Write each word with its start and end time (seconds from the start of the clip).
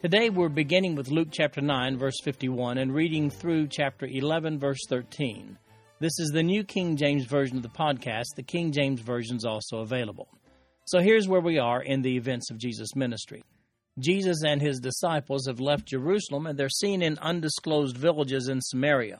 Today 0.00 0.30
we're 0.30 0.48
beginning 0.48 0.94
with 0.94 1.10
Luke 1.10 1.26
chapter 1.32 1.60
9, 1.60 1.98
verse 1.98 2.20
51, 2.22 2.78
and 2.78 2.94
reading 2.94 3.30
through 3.30 3.66
chapter 3.66 4.06
11, 4.06 4.60
verse 4.60 4.78
13. 4.88 5.58
This 5.98 6.20
is 6.20 6.30
the 6.32 6.44
New 6.44 6.62
King 6.62 6.96
James 6.96 7.24
Version 7.24 7.56
of 7.56 7.64
the 7.64 7.68
podcast. 7.68 8.36
The 8.36 8.44
King 8.44 8.70
James 8.70 9.00
Version 9.00 9.36
is 9.36 9.44
also 9.44 9.78
available. 9.78 10.28
So 10.84 11.00
here's 11.00 11.26
where 11.26 11.40
we 11.40 11.58
are 11.58 11.82
in 11.82 12.02
the 12.02 12.16
events 12.16 12.48
of 12.48 12.58
Jesus' 12.58 12.94
ministry. 12.94 13.42
Jesus 13.98 14.44
and 14.44 14.62
his 14.62 14.78
disciples 14.78 15.48
have 15.48 15.58
left 15.58 15.88
Jerusalem 15.88 16.46
and 16.46 16.56
they're 16.56 16.68
seen 16.68 17.02
in 17.02 17.18
undisclosed 17.18 17.96
villages 17.96 18.46
in 18.46 18.60
Samaria. 18.60 19.18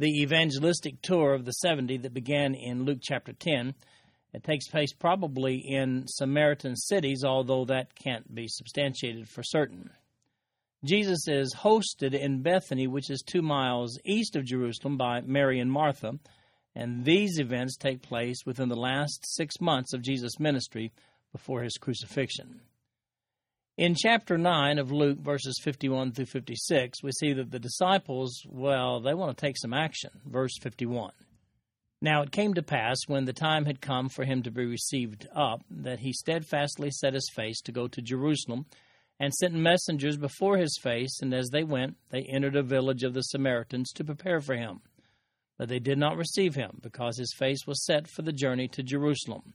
The 0.00 0.20
evangelistic 0.20 1.00
tour 1.00 1.32
of 1.32 1.44
the 1.44 1.52
70 1.52 1.98
that 1.98 2.12
began 2.12 2.56
in 2.56 2.82
Luke 2.86 2.98
chapter 3.00 3.32
10 3.32 3.76
it 4.32 4.44
takes 4.44 4.68
place 4.68 4.92
probably 4.92 5.56
in 5.56 6.06
Samaritan 6.06 6.76
cities, 6.76 7.24
although 7.24 7.64
that 7.66 7.94
can't 7.94 8.34
be 8.34 8.48
substantiated 8.48 9.28
for 9.28 9.42
certain. 9.42 9.90
Jesus 10.84 11.26
is 11.26 11.54
hosted 11.54 12.12
in 12.14 12.42
Bethany, 12.42 12.86
which 12.86 13.10
is 13.10 13.22
two 13.22 13.42
miles 13.42 13.98
east 14.04 14.36
of 14.36 14.44
Jerusalem, 14.44 14.96
by 14.96 15.20
Mary 15.22 15.58
and 15.58 15.72
Martha, 15.72 16.18
and 16.74 17.04
these 17.04 17.38
events 17.38 17.76
take 17.76 18.02
place 18.02 18.44
within 18.44 18.68
the 18.68 18.76
last 18.76 19.24
six 19.34 19.60
months 19.60 19.94
of 19.94 20.02
Jesus' 20.02 20.38
ministry 20.38 20.92
before 21.32 21.62
his 21.62 21.78
crucifixion. 21.78 22.60
In 23.78 23.94
chapter 23.94 24.38
9 24.38 24.78
of 24.78 24.92
Luke, 24.92 25.18
verses 25.18 25.60
51 25.62 26.12
through 26.12 26.26
56, 26.26 27.02
we 27.02 27.12
see 27.12 27.32
that 27.34 27.50
the 27.50 27.58
disciples, 27.58 28.42
well, 28.48 29.00
they 29.00 29.12
want 29.12 29.36
to 29.36 29.40
take 29.40 29.58
some 29.58 29.74
action. 29.74 30.10
Verse 30.24 30.56
51. 30.62 31.12
Now 32.06 32.22
it 32.22 32.30
came 32.30 32.54
to 32.54 32.62
pass, 32.62 32.98
when 33.08 33.24
the 33.24 33.32
time 33.32 33.64
had 33.64 33.80
come 33.80 34.08
for 34.08 34.24
him 34.24 34.44
to 34.44 34.50
be 34.52 34.64
received 34.64 35.26
up, 35.34 35.64
that 35.68 35.98
he 35.98 36.12
steadfastly 36.12 36.92
set 36.92 37.14
his 37.14 37.28
face 37.34 37.60
to 37.62 37.72
go 37.72 37.88
to 37.88 38.00
Jerusalem, 38.00 38.66
and 39.18 39.34
sent 39.34 39.54
messengers 39.54 40.16
before 40.16 40.56
his 40.56 40.78
face, 40.80 41.18
and 41.20 41.34
as 41.34 41.48
they 41.50 41.64
went, 41.64 41.96
they 42.10 42.22
entered 42.22 42.54
a 42.54 42.62
village 42.62 43.02
of 43.02 43.12
the 43.12 43.22
Samaritans 43.22 43.90
to 43.94 44.04
prepare 44.04 44.40
for 44.40 44.54
him. 44.54 44.82
But 45.58 45.68
they 45.68 45.80
did 45.80 45.98
not 45.98 46.16
receive 46.16 46.54
him, 46.54 46.78
because 46.80 47.18
his 47.18 47.34
face 47.36 47.66
was 47.66 47.84
set 47.84 48.06
for 48.06 48.22
the 48.22 48.32
journey 48.32 48.68
to 48.68 48.84
Jerusalem. 48.84 49.54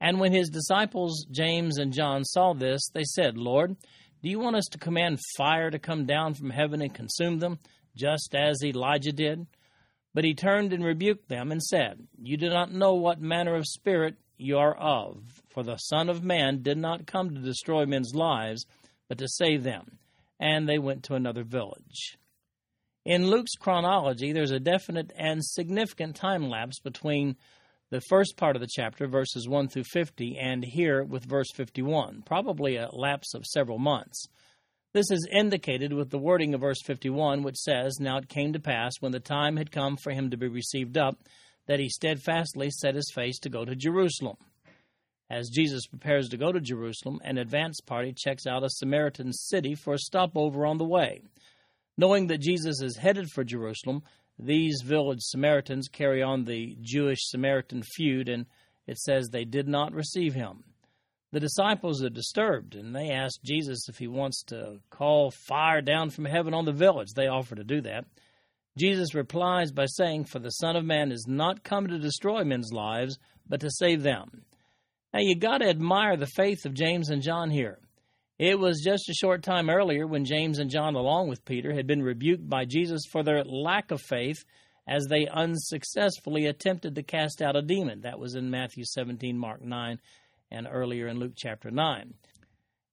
And 0.00 0.20
when 0.20 0.32
his 0.32 0.48
disciples 0.48 1.26
James 1.28 1.76
and 1.78 1.92
John 1.92 2.24
saw 2.24 2.52
this, 2.52 2.88
they 2.94 3.02
said, 3.02 3.36
Lord, 3.36 3.74
do 4.22 4.30
you 4.30 4.38
want 4.38 4.54
us 4.54 4.66
to 4.70 4.78
command 4.78 5.18
fire 5.36 5.72
to 5.72 5.80
come 5.80 6.06
down 6.06 6.34
from 6.34 6.50
heaven 6.50 6.82
and 6.82 6.94
consume 6.94 7.40
them, 7.40 7.58
just 7.96 8.32
as 8.36 8.62
Elijah 8.62 9.10
did? 9.10 9.48
But 10.12 10.24
he 10.24 10.34
turned 10.34 10.72
and 10.72 10.84
rebuked 10.84 11.28
them 11.28 11.52
and 11.52 11.62
said, 11.62 12.06
You 12.20 12.36
do 12.36 12.48
not 12.48 12.72
know 12.72 12.94
what 12.94 13.20
manner 13.20 13.54
of 13.54 13.66
spirit 13.66 14.16
you 14.36 14.58
are 14.58 14.74
of, 14.74 15.42
for 15.48 15.62
the 15.62 15.76
Son 15.76 16.08
of 16.08 16.24
Man 16.24 16.62
did 16.62 16.78
not 16.78 17.06
come 17.06 17.30
to 17.30 17.40
destroy 17.40 17.86
men's 17.86 18.14
lives, 18.14 18.66
but 19.08 19.18
to 19.18 19.28
save 19.28 19.62
them. 19.62 19.98
And 20.40 20.68
they 20.68 20.78
went 20.78 21.04
to 21.04 21.14
another 21.14 21.44
village. 21.44 22.18
In 23.04 23.28
Luke's 23.28 23.54
chronology, 23.54 24.32
there's 24.32 24.50
a 24.50 24.60
definite 24.60 25.12
and 25.16 25.44
significant 25.44 26.16
time 26.16 26.48
lapse 26.48 26.80
between 26.80 27.36
the 27.90 28.00
first 28.00 28.36
part 28.36 28.56
of 28.56 28.60
the 28.60 28.68
chapter, 28.70 29.06
verses 29.06 29.48
1 29.48 29.68
through 29.68 29.84
50, 29.84 30.38
and 30.38 30.64
here 30.64 31.02
with 31.02 31.24
verse 31.24 31.50
51, 31.54 32.22
probably 32.24 32.76
a 32.76 32.88
lapse 32.92 33.34
of 33.34 33.46
several 33.46 33.78
months. 33.78 34.26
This 34.92 35.12
is 35.12 35.28
indicated 35.30 35.92
with 35.92 36.10
the 36.10 36.18
wording 36.18 36.52
of 36.52 36.62
verse 36.62 36.82
51, 36.84 37.44
which 37.44 37.58
says, 37.58 37.98
Now 38.00 38.18
it 38.18 38.28
came 38.28 38.52
to 38.54 38.58
pass, 38.58 38.94
when 38.98 39.12
the 39.12 39.20
time 39.20 39.56
had 39.56 39.70
come 39.70 39.96
for 39.96 40.10
him 40.10 40.30
to 40.30 40.36
be 40.36 40.48
received 40.48 40.98
up, 40.98 41.16
that 41.68 41.78
he 41.78 41.88
steadfastly 41.88 42.70
set 42.70 42.96
his 42.96 43.12
face 43.14 43.38
to 43.40 43.48
go 43.48 43.64
to 43.64 43.76
Jerusalem. 43.76 44.36
As 45.30 45.48
Jesus 45.48 45.86
prepares 45.86 46.28
to 46.30 46.36
go 46.36 46.50
to 46.50 46.60
Jerusalem, 46.60 47.20
an 47.22 47.38
advance 47.38 47.80
party 47.80 48.12
checks 48.12 48.48
out 48.48 48.64
a 48.64 48.68
Samaritan 48.68 49.32
city 49.32 49.76
for 49.76 49.94
a 49.94 49.98
stopover 49.98 50.66
on 50.66 50.78
the 50.78 50.84
way. 50.84 51.22
Knowing 51.96 52.26
that 52.26 52.40
Jesus 52.40 52.82
is 52.82 52.96
headed 52.96 53.30
for 53.30 53.44
Jerusalem, 53.44 54.02
these 54.40 54.82
village 54.84 55.20
Samaritans 55.20 55.86
carry 55.86 56.20
on 56.20 56.44
the 56.44 56.76
Jewish 56.80 57.20
Samaritan 57.28 57.84
feud, 57.94 58.28
and 58.28 58.44
it 58.88 58.98
says 58.98 59.28
they 59.28 59.44
did 59.44 59.68
not 59.68 59.92
receive 59.92 60.34
him. 60.34 60.64
The 61.32 61.40
disciples 61.40 62.02
are 62.02 62.10
disturbed, 62.10 62.74
and 62.74 62.94
they 62.94 63.10
ask 63.10 63.40
Jesus 63.42 63.88
if 63.88 63.98
he 63.98 64.08
wants 64.08 64.42
to 64.44 64.78
call 64.90 65.30
fire 65.30 65.80
down 65.80 66.10
from 66.10 66.24
heaven 66.24 66.54
on 66.54 66.64
the 66.64 66.72
village. 66.72 67.12
They 67.14 67.28
offer 67.28 67.54
to 67.54 67.62
do 67.62 67.80
that. 67.82 68.04
Jesus 68.76 69.14
replies 69.14 69.70
by 69.70 69.86
saying, 69.86 70.24
For 70.24 70.40
the 70.40 70.50
Son 70.50 70.74
of 70.74 70.84
Man 70.84 71.12
is 71.12 71.26
not 71.28 71.62
come 71.62 71.86
to 71.86 71.98
destroy 71.98 72.42
men's 72.42 72.72
lives, 72.72 73.18
but 73.48 73.60
to 73.60 73.70
save 73.70 74.02
them. 74.02 74.42
Now, 75.12 75.20
you 75.20 75.36
got 75.36 75.58
to 75.58 75.68
admire 75.68 76.16
the 76.16 76.26
faith 76.26 76.64
of 76.64 76.74
James 76.74 77.10
and 77.10 77.22
John 77.22 77.50
here. 77.50 77.78
It 78.38 78.58
was 78.58 78.82
just 78.82 79.08
a 79.08 79.14
short 79.14 79.42
time 79.42 79.68
earlier 79.68 80.06
when 80.06 80.24
James 80.24 80.58
and 80.58 80.70
John, 80.70 80.94
along 80.94 81.28
with 81.28 81.44
Peter, 81.44 81.74
had 81.74 81.86
been 81.86 82.02
rebuked 82.02 82.48
by 82.48 82.64
Jesus 82.64 83.02
for 83.10 83.22
their 83.22 83.44
lack 83.44 83.90
of 83.90 84.00
faith 84.00 84.44
as 84.88 85.06
they 85.06 85.28
unsuccessfully 85.28 86.46
attempted 86.46 86.94
to 86.94 87.02
cast 87.02 87.42
out 87.42 87.54
a 87.54 87.62
demon. 87.62 88.00
That 88.00 88.18
was 88.18 88.34
in 88.34 88.50
Matthew 88.50 88.84
17, 88.84 89.36
Mark 89.36 89.62
9, 89.62 90.00
and 90.50 90.68
earlier 90.70 91.06
in 91.06 91.18
Luke 91.18 91.34
chapter 91.36 91.70
9. 91.70 92.14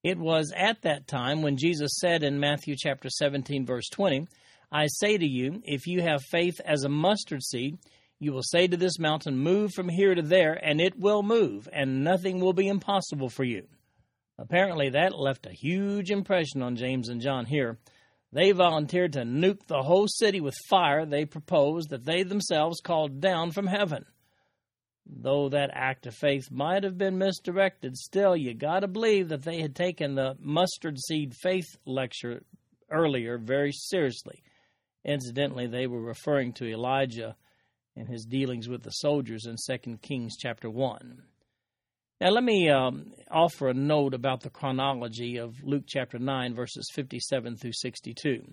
It 0.04 0.18
was 0.18 0.54
at 0.56 0.82
that 0.84 1.08
time 1.08 1.42
when 1.42 1.58
Jesus 1.58 1.98
said 2.00 2.24
in 2.24 2.40
Matthew 2.40 2.76
chapter 2.78 3.10
17, 3.10 3.66
verse 3.66 3.90
20, 3.90 4.28
I 4.72 4.88
say 4.88 5.18
to 5.18 5.26
you, 5.26 5.62
if 5.64 5.88
you 5.88 6.02
have 6.02 6.22
faith 6.24 6.60
as 6.66 6.84
a 6.84 6.90
mustard 6.90 7.44
seed, 7.44 7.78
you 8.20 8.34
will 8.34 8.44
say 8.44 8.68
to 8.68 8.78
this 8.78 9.00
mountain, 9.00 9.38
Move 9.38 9.72
from 9.74 9.90
here 9.90 10.16
to 10.16 10.22
there, 10.22 10.54
and 10.54 10.82
it 10.82 11.00
will 11.00 11.24
move, 11.24 11.70
and 11.72 12.04
nothing 12.04 12.40
will 12.40 12.54
be 12.54 12.68
impossible 12.68 13.30
for 13.30 13.44
you. 13.44 13.68
Apparently, 14.40 14.90
that 14.90 15.18
left 15.18 15.46
a 15.46 15.54
huge 15.54 16.12
impression 16.12 16.62
on 16.62 16.76
James 16.76 17.10
and 17.10 17.22
John 17.22 17.46
here. 17.46 17.78
They 18.32 18.52
volunteered 18.52 19.14
to 19.14 19.22
nuke 19.22 19.68
the 19.68 19.82
whole 19.82 20.08
city 20.08 20.42
with 20.42 20.56
fire 20.70 21.06
they 21.06 21.26
proposed 21.26 21.90
that 21.90 22.06
they 22.06 22.24
themselves 22.24 22.82
called 22.82 23.22
down 23.22 23.52
from 23.52 23.68
heaven. 23.68 24.06
Though 25.10 25.50
that 25.50 25.72
act 25.74 26.06
of 26.06 26.16
faith 26.16 26.52
might 26.52 26.84
have 26.84 26.98
been 26.98 27.18
misdirected, 27.18 27.98
still, 27.98 28.36
you 28.36 28.54
got 28.54 28.82
to 28.82 28.88
believe 28.88 29.30
that 29.30 29.44
they 29.44 29.62
had 29.62 29.76
taken 29.76 30.16
the 30.16 30.36
mustard 30.40 31.00
seed 31.00 31.34
faith 31.34 31.78
lecture 31.86 32.44
earlier 32.92 33.38
very 33.38 33.72
seriously. 33.72 34.44
Incidentally, 35.06 35.68
they 35.68 35.88
were 35.88 36.02
referring 36.02 36.52
to 36.54 36.70
Elijah 36.70 37.36
and 37.96 38.08
his 38.08 38.26
dealings 38.26 38.68
with 38.68 38.84
the 38.84 38.92
soldiers 38.92 39.46
in 39.46 39.56
2 39.56 39.98
Kings 40.02 40.36
chapter 40.38 40.70
1. 40.70 41.24
Now, 42.20 42.30
let 42.30 42.44
me 42.44 42.70
um, 42.70 43.14
offer 43.30 43.70
a 43.70 43.74
note 43.74 44.14
about 44.14 44.42
the 44.42 44.50
chronology 44.50 45.38
of 45.38 45.64
Luke 45.64 45.86
chapter 45.88 46.20
9, 46.20 46.56
verses 46.56 46.90
57 46.94 47.58
through 47.58 47.74
62. 47.74 48.44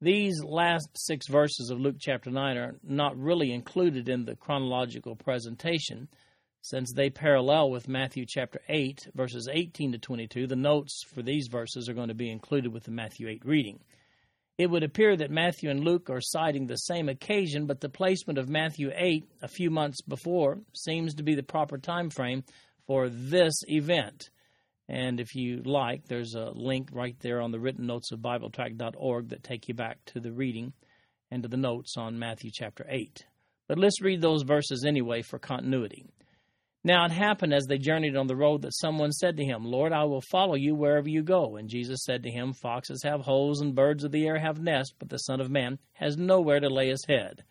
These 0.00 0.44
last 0.44 0.90
six 0.94 1.26
verses 1.26 1.70
of 1.70 1.80
Luke 1.80 1.96
chapter 1.98 2.30
9 2.30 2.56
are 2.56 2.76
not 2.84 3.18
really 3.18 3.52
included 3.52 4.08
in 4.08 4.24
the 4.24 4.36
chronological 4.36 5.16
presentation 5.16 6.06
since 6.60 6.92
they 6.92 7.10
parallel 7.10 7.70
with 7.70 7.88
Matthew 7.88 8.24
chapter 8.24 8.60
8, 8.68 9.08
verses 9.16 9.48
18 9.50 9.92
to 9.92 9.98
22. 9.98 10.46
The 10.46 10.54
notes 10.54 11.02
for 11.12 11.22
these 11.22 11.48
verses 11.48 11.88
are 11.88 11.94
going 11.94 12.08
to 12.08 12.14
be 12.14 12.30
included 12.30 12.72
with 12.72 12.84
the 12.84 12.92
Matthew 12.92 13.28
8 13.28 13.44
reading. 13.44 13.80
It 14.56 14.70
would 14.70 14.84
appear 14.84 15.16
that 15.16 15.32
Matthew 15.32 15.68
and 15.68 15.82
Luke 15.82 16.08
are 16.10 16.20
citing 16.20 16.68
the 16.68 16.76
same 16.76 17.08
occasion, 17.08 17.66
but 17.66 17.80
the 17.80 17.88
placement 17.88 18.38
of 18.38 18.48
Matthew 18.48 18.92
8 18.94 19.24
a 19.42 19.48
few 19.48 19.68
months 19.68 20.00
before 20.00 20.60
seems 20.74 21.14
to 21.14 21.24
be 21.24 21.34
the 21.34 21.42
proper 21.42 21.76
time 21.76 22.10
frame 22.10 22.44
for 22.86 23.08
this 23.08 23.64
event. 23.66 24.30
And 24.88 25.20
if 25.20 25.34
you 25.34 25.62
like, 25.64 26.06
there's 26.06 26.34
a 26.34 26.50
link 26.54 26.88
right 26.92 27.16
there 27.20 27.42
on 27.42 27.50
the 27.50 27.60
written 27.60 27.86
notes 27.86 28.10
of 28.10 28.20
BibleTrack.org 28.20 29.28
that 29.28 29.42
take 29.42 29.68
you 29.68 29.74
back 29.74 29.98
to 30.06 30.20
the 30.20 30.32
reading 30.32 30.72
and 31.30 31.42
to 31.42 31.48
the 31.48 31.58
notes 31.58 31.94
on 31.98 32.18
Matthew 32.18 32.50
chapter 32.52 32.86
8. 32.88 33.24
But 33.68 33.78
let's 33.78 34.00
read 34.00 34.22
those 34.22 34.42
verses 34.44 34.84
anyway 34.86 35.20
for 35.20 35.38
continuity. 35.38 36.06
Now 36.84 37.04
it 37.04 37.10
happened 37.10 37.52
as 37.52 37.66
they 37.66 37.76
journeyed 37.76 38.16
on 38.16 38.28
the 38.28 38.36
road 38.36 38.62
that 38.62 38.74
someone 38.74 39.12
said 39.12 39.36
to 39.36 39.44
him, 39.44 39.64
Lord, 39.64 39.92
I 39.92 40.04
will 40.04 40.22
follow 40.30 40.54
you 40.54 40.74
wherever 40.74 41.08
you 41.08 41.22
go. 41.22 41.56
And 41.56 41.68
Jesus 41.68 42.04
said 42.04 42.22
to 42.22 42.30
him, 42.30 42.54
Foxes 42.54 43.02
have 43.02 43.20
holes 43.20 43.60
and 43.60 43.74
birds 43.74 44.04
of 44.04 44.12
the 44.12 44.26
air 44.26 44.38
have 44.38 44.62
nests, 44.62 44.94
but 44.98 45.10
the 45.10 45.18
Son 45.18 45.40
of 45.40 45.50
Man 45.50 45.78
has 45.94 46.16
nowhere 46.16 46.60
to 46.60 46.70
lay 46.70 46.88
his 46.88 47.04
head. 47.06 47.42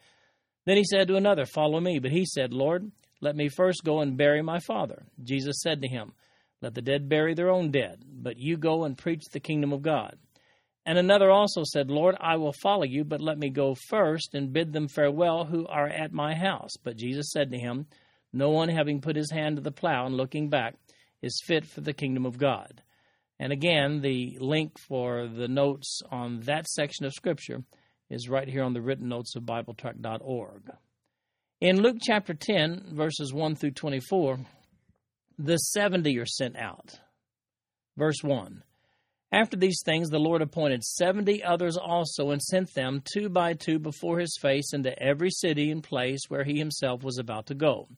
Then 0.65 0.77
he 0.77 0.83
said 0.85 1.07
to 1.09 1.17
another, 1.17 1.45
Follow 1.45 1.79
me. 1.79 1.99
But 1.99 2.11
he 2.11 2.25
said, 2.25 2.51
Lord, 2.51 2.91
let 3.21 3.35
me 3.35 3.47
first 3.47 3.83
go 3.83 3.99
and 3.99 4.17
bury 4.17 4.41
my 4.41 4.59
father. 4.59 5.05
Jesus 5.23 5.61
said 5.61 5.81
to 5.81 5.87
him, 5.87 6.13
Let 6.61 6.73
the 6.73 6.81
dead 6.81 7.07
bury 7.07 7.33
their 7.33 7.51
own 7.51 7.71
dead, 7.71 8.03
but 8.05 8.37
you 8.37 8.57
go 8.57 8.83
and 8.83 8.97
preach 8.97 9.23
the 9.31 9.39
kingdom 9.39 9.71
of 9.71 9.81
God. 9.81 10.17
And 10.85 10.97
another 10.97 11.29
also 11.29 11.63
said, 11.65 11.91
Lord, 11.91 12.15
I 12.19 12.37
will 12.37 12.53
follow 12.53 12.85
you, 12.85 13.03
but 13.03 13.21
let 13.21 13.37
me 13.37 13.49
go 13.49 13.75
first 13.89 14.33
and 14.33 14.53
bid 14.53 14.71
them 14.71 14.87
farewell 14.87 15.45
who 15.45 15.67
are 15.67 15.87
at 15.87 16.13
my 16.13 16.33
house. 16.33 16.71
But 16.81 16.95
Jesus 16.95 17.31
said 17.31 17.51
to 17.51 17.59
him, 17.59 17.87
No 18.31 18.51
one 18.51 18.69
having 18.69 19.01
put 19.01 19.17
his 19.17 19.29
hand 19.29 19.57
to 19.57 19.61
the 19.61 19.71
plow 19.71 20.05
and 20.05 20.15
looking 20.15 20.49
back 20.49 20.75
is 21.21 21.43
fit 21.45 21.65
for 21.65 21.81
the 21.81 21.93
kingdom 21.93 22.25
of 22.25 22.37
God. 22.37 22.81
And 23.39 23.51
again, 23.51 24.01
the 24.01 24.37
link 24.39 24.79
for 24.79 25.27
the 25.27 25.47
notes 25.47 26.01
on 26.09 26.39
that 26.41 26.67
section 26.67 27.05
of 27.05 27.13
Scripture 27.13 27.63
is 28.09 28.29
right 28.29 28.47
here 28.47 28.63
on 28.63 28.73
the 28.73 28.81
written 28.81 29.09
notes 29.09 29.35
of 29.35 29.43
BibleTrack.org. 29.43 30.71
In 31.59 31.81
Luke 31.81 31.97
chapter 32.01 32.33
10, 32.33 32.91
verses 32.93 33.33
1 33.33 33.55
through 33.55 33.71
24, 33.71 34.39
the 35.37 35.57
70 35.57 36.17
are 36.19 36.25
sent 36.25 36.55
out. 36.55 36.99
Verse 37.95 38.23
1 38.23 38.63
after 39.31 39.57
these 39.57 39.81
things, 39.83 40.09
the 40.09 40.19
Lord 40.19 40.41
appointed 40.41 40.83
seventy 40.83 41.43
others 41.43 41.75
also, 41.75 42.29
and 42.31 42.41
sent 42.41 42.73
them 42.73 43.03
two 43.13 43.27
by 43.27 43.53
two 43.53 43.77
before 43.77 44.19
his 44.19 44.37
face 44.41 44.71
into 44.73 44.97
every 45.01 45.29
city 45.29 45.69
and 45.69 45.83
place 45.83 46.21
where 46.29 46.45
he 46.45 46.57
himself 46.57 47.03
was 47.03 47.17
about 47.17 47.47
to 47.47 47.53
go. 47.53 47.89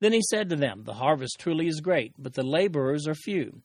Then 0.00 0.12
he 0.12 0.20
said 0.22 0.50
to 0.50 0.56
them, 0.56 0.84
The 0.84 0.94
harvest 0.94 1.38
truly 1.38 1.66
is 1.66 1.80
great, 1.80 2.12
but 2.18 2.34
the 2.34 2.42
laborers 2.42 3.06
are 3.08 3.14
few. 3.14 3.62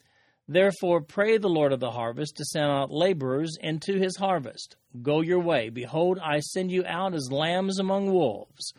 Therefore, 0.48 1.02
pray 1.02 1.38
the 1.38 1.50
Lord 1.50 1.74
of 1.74 1.82
the 1.82 1.92
harvest 1.92 2.38
to 2.38 2.46
send 2.46 2.66
out 2.66 2.92
laborers 2.92 3.58
into 3.60 3.98
his 3.98 4.16
harvest. 4.16 4.78
Go 5.02 5.20
your 5.22 5.40
way. 5.40 5.70
Behold, 5.70 6.20
I 6.24 6.40
send 6.40 6.72
you 6.72 6.86
out 6.86 7.14
as 7.14 7.32
lambs 7.32 7.78
among 7.78 8.14
wolves. 8.14 8.74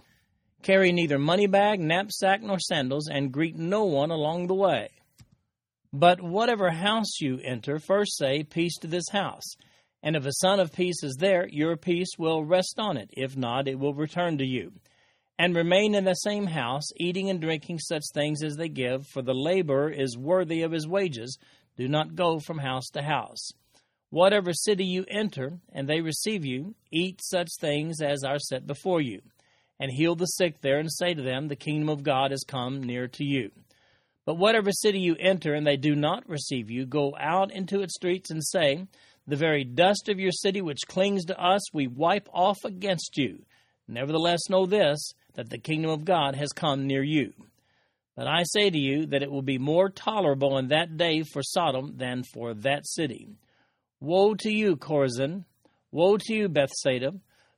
Carry 0.66 0.90
neither 0.90 1.16
money 1.16 1.46
bag, 1.46 1.78
knapsack, 1.78 2.42
nor 2.42 2.58
sandals, 2.58 3.08
and 3.08 3.30
greet 3.30 3.54
no 3.54 3.84
one 3.84 4.10
along 4.10 4.48
the 4.48 4.54
way. 4.54 4.88
But 5.92 6.20
whatever 6.20 6.72
house 6.72 7.20
you 7.20 7.38
enter, 7.44 7.78
first 7.78 8.18
say, 8.18 8.42
Peace 8.42 8.76
to 8.78 8.88
this 8.88 9.08
house. 9.12 9.54
And 10.02 10.16
if 10.16 10.26
a 10.26 10.32
son 10.32 10.58
of 10.58 10.72
peace 10.72 11.04
is 11.04 11.18
there, 11.20 11.46
your 11.46 11.76
peace 11.76 12.18
will 12.18 12.44
rest 12.44 12.80
on 12.80 12.96
it. 12.96 13.10
If 13.12 13.36
not, 13.36 13.68
it 13.68 13.78
will 13.78 13.94
return 13.94 14.38
to 14.38 14.44
you. 14.44 14.72
And 15.38 15.54
remain 15.54 15.94
in 15.94 16.02
the 16.02 16.14
same 16.14 16.48
house, 16.48 16.88
eating 16.96 17.30
and 17.30 17.40
drinking 17.40 17.78
such 17.78 18.02
things 18.12 18.42
as 18.42 18.56
they 18.56 18.68
give, 18.68 19.06
for 19.06 19.22
the 19.22 19.34
laborer 19.34 19.88
is 19.88 20.18
worthy 20.18 20.62
of 20.62 20.72
his 20.72 20.88
wages. 20.88 21.38
Do 21.76 21.86
not 21.86 22.16
go 22.16 22.40
from 22.40 22.58
house 22.58 22.88
to 22.94 23.02
house. 23.02 23.52
Whatever 24.10 24.52
city 24.52 24.84
you 24.84 25.04
enter, 25.06 25.60
and 25.72 25.88
they 25.88 26.00
receive 26.00 26.44
you, 26.44 26.74
eat 26.90 27.20
such 27.22 27.50
things 27.60 28.02
as 28.02 28.24
are 28.24 28.40
set 28.40 28.66
before 28.66 29.00
you. 29.00 29.22
And 29.78 29.90
heal 29.90 30.14
the 30.14 30.26
sick 30.26 30.60
there, 30.60 30.78
and 30.78 30.90
say 30.90 31.12
to 31.14 31.22
them, 31.22 31.48
The 31.48 31.56
kingdom 31.56 31.88
of 31.88 32.02
God 32.02 32.30
has 32.30 32.44
come 32.46 32.82
near 32.82 33.08
to 33.08 33.24
you. 33.24 33.50
But 34.24 34.38
whatever 34.38 34.72
city 34.72 34.98
you 34.98 35.16
enter 35.18 35.54
and 35.54 35.66
they 35.66 35.76
do 35.76 35.94
not 35.94 36.28
receive 36.28 36.70
you, 36.70 36.86
go 36.86 37.14
out 37.18 37.52
into 37.52 37.82
its 37.82 37.94
streets 37.94 38.30
and 38.30 38.44
say, 38.44 38.86
The 39.26 39.36
very 39.36 39.64
dust 39.64 40.08
of 40.08 40.18
your 40.18 40.32
city 40.32 40.60
which 40.62 40.88
clings 40.88 41.26
to 41.26 41.40
us, 41.40 41.72
we 41.72 41.86
wipe 41.86 42.28
off 42.32 42.58
against 42.64 43.16
you. 43.16 43.44
Nevertheless, 43.86 44.48
know 44.48 44.66
this, 44.66 45.12
that 45.34 45.50
the 45.50 45.58
kingdom 45.58 45.90
of 45.90 46.04
God 46.04 46.34
has 46.34 46.48
come 46.52 46.86
near 46.86 47.04
you. 47.04 47.34
But 48.16 48.26
I 48.26 48.44
say 48.44 48.70
to 48.70 48.78
you 48.78 49.06
that 49.06 49.22
it 49.22 49.30
will 49.30 49.42
be 49.42 49.58
more 49.58 49.90
tolerable 49.90 50.56
in 50.58 50.68
that 50.68 50.96
day 50.96 51.22
for 51.22 51.42
Sodom 51.42 51.96
than 51.98 52.24
for 52.24 52.54
that 52.54 52.86
city. 52.86 53.28
Woe 54.00 54.34
to 54.34 54.50
you, 54.50 54.76
Chorazin! 54.76 55.44
Woe 55.92 56.16
to 56.16 56.34
you, 56.34 56.48
Bethsaida! 56.48 57.14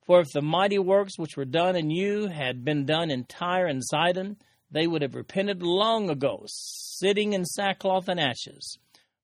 For 0.08 0.20
if 0.22 0.32
the 0.32 0.40
mighty 0.40 0.78
works 0.78 1.18
which 1.18 1.36
were 1.36 1.44
done 1.44 1.76
in 1.76 1.90
you 1.90 2.28
had 2.28 2.64
been 2.64 2.86
done 2.86 3.10
in 3.10 3.24
Tyre 3.24 3.66
and 3.66 3.84
Sidon, 3.84 4.38
they 4.70 4.86
would 4.86 5.02
have 5.02 5.14
repented 5.14 5.62
long 5.62 6.08
ago, 6.08 6.44
sitting 6.46 7.34
in 7.34 7.44
sackcloth 7.44 8.08
and 8.08 8.18
ashes. 8.18 8.78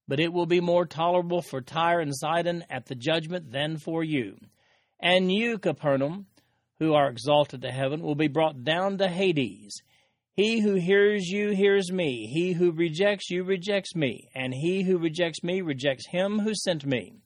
But 0.06 0.20
it 0.20 0.30
will 0.30 0.44
be 0.44 0.60
more 0.60 0.84
tolerable 0.84 1.40
for 1.40 1.62
Tyre 1.62 2.00
and 2.00 2.14
Sidon 2.14 2.66
at 2.68 2.84
the 2.84 2.94
judgment 2.94 3.50
than 3.50 3.78
for 3.78 4.04
you. 4.04 4.36
And 5.00 5.32
you, 5.32 5.56
Capernaum, 5.56 6.26
who 6.78 6.92
are 6.92 7.08
exalted 7.08 7.62
to 7.62 7.70
heaven, 7.70 8.02
will 8.02 8.14
be 8.14 8.28
brought 8.28 8.62
down 8.62 8.98
to 8.98 9.08
Hades. 9.08 9.80
He 10.34 10.60
who 10.60 10.74
hears 10.74 11.28
you 11.28 11.52
hears 11.52 11.90
me. 11.90 12.26
He 12.26 12.52
who 12.52 12.72
rejects 12.72 13.30
you 13.30 13.42
rejects 13.42 13.96
me. 13.96 14.28
And 14.34 14.52
he 14.52 14.82
who 14.82 14.98
rejects 14.98 15.42
me 15.42 15.62
rejects 15.62 16.08
him 16.08 16.40
who 16.40 16.54
sent 16.54 16.84
me. 16.84 17.23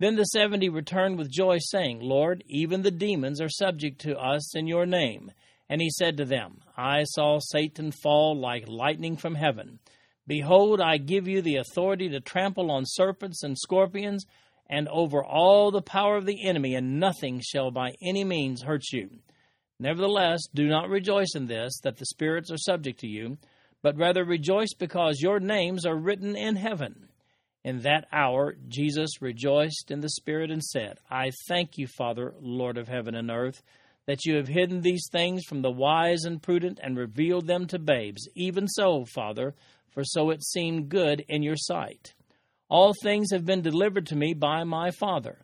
Then 0.00 0.16
the 0.16 0.24
seventy 0.24 0.68
returned 0.68 1.18
with 1.18 1.30
joy, 1.30 1.58
saying, 1.60 2.00
Lord, 2.00 2.42
even 2.48 2.82
the 2.82 2.90
demons 2.90 3.40
are 3.40 3.48
subject 3.48 4.00
to 4.02 4.18
us 4.18 4.56
in 4.56 4.66
your 4.66 4.86
name. 4.86 5.30
And 5.68 5.80
he 5.80 5.90
said 5.90 6.16
to 6.16 6.24
them, 6.24 6.60
I 6.76 7.04
saw 7.04 7.38
Satan 7.38 7.92
fall 8.02 8.38
like 8.38 8.68
lightning 8.68 9.16
from 9.16 9.34
heaven. 9.34 9.78
Behold, 10.26 10.80
I 10.80 10.96
give 10.96 11.28
you 11.28 11.42
the 11.42 11.56
authority 11.56 12.08
to 12.08 12.20
trample 12.20 12.70
on 12.70 12.84
serpents 12.86 13.42
and 13.42 13.58
scorpions, 13.58 14.26
and 14.68 14.88
over 14.88 15.22
all 15.22 15.70
the 15.70 15.82
power 15.82 16.16
of 16.16 16.26
the 16.26 16.46
enemy, 16.46 16.74
and 16.74 16.98
nothing 16.98 17.40
shall 17.40 17.70
by 17.70 17.92
any 18.02 18.24
means 18.24 18.62
hurt 18.62 18.84
you. 18.92 19.10
Nevertheless, 19.78 20.40
do 20.54 20.66
not 20.66 20.88
rejoice 20.88 21.34
in 21.34 21.46
this, 21.46 21.78
that 21.82 21.98
the 21.98 22.06
spirits 22.06 22.50
are 22.50 22.56
subject 22.56 23.00
to 23.00 23.06
you, 23.06 23.38
but 23.82 23.96
rather 23.98 24.24
rejoice 24.24 24.72
because 24.78 25.20
your 25.20 25.40
names 25.40 25.84
are 25.84 25.96
written 25.96 26.36
in 26.36 26.56
heaven. 26.56 27.08
In 27.64 27.80
that 27.80 28.06
hour, 28.12 28.56
Jesus 28.68 29.22
rejoiced 29.22 29.90
in 29.90 30.00
the 30.00 30.10
Spirit 30.10 30.50
and 30.50 30.62
said, 30.62 30.98
I 31.10 31.30
thank 31.48 31.78
you, 31.78 31.86
Father, 31.86 32.34
Lord 32.38 32.76
of 32.76 32.88
heaven 32.88 33.14
and 33.14 33.30
earth 33.30 33.62
that 34.06 34.26
you 34.26 34.36
have 34.36 34.48
hidden 34.48 34.82
these 34.82 35.08
things 35.10 35.44
from 35.44 35.62
the 35.62 35.70
wise 35.70 36.24
and 36.24 36.42
prudent 36.42 36.78
and 36.82 36.96
revealed 36.96 37.46
them 37.46 37.66
to 37.68 37.78
babes. 37.78 38.28
Even 38.34 38.68
so, 38.68 39.06
Father, 39.06 39.54
for 39.90 40.04
so 40.04 40.30
it 40.30 40.44
seemed 40.44 40.90
good 40.90 41.24
in 41.28 41.42
your 41.42 41.56
sight. 41.56 42.12
All 42.68 42.92
things 43.02 43.30
have 43.32 43.46
been 43.46 43.62
delivered 43.62 44.06
to 44.08 44.16
me 44.16 44.34
by 44.34 44.64
my 44.64 44.90
Father, 44.90 45.38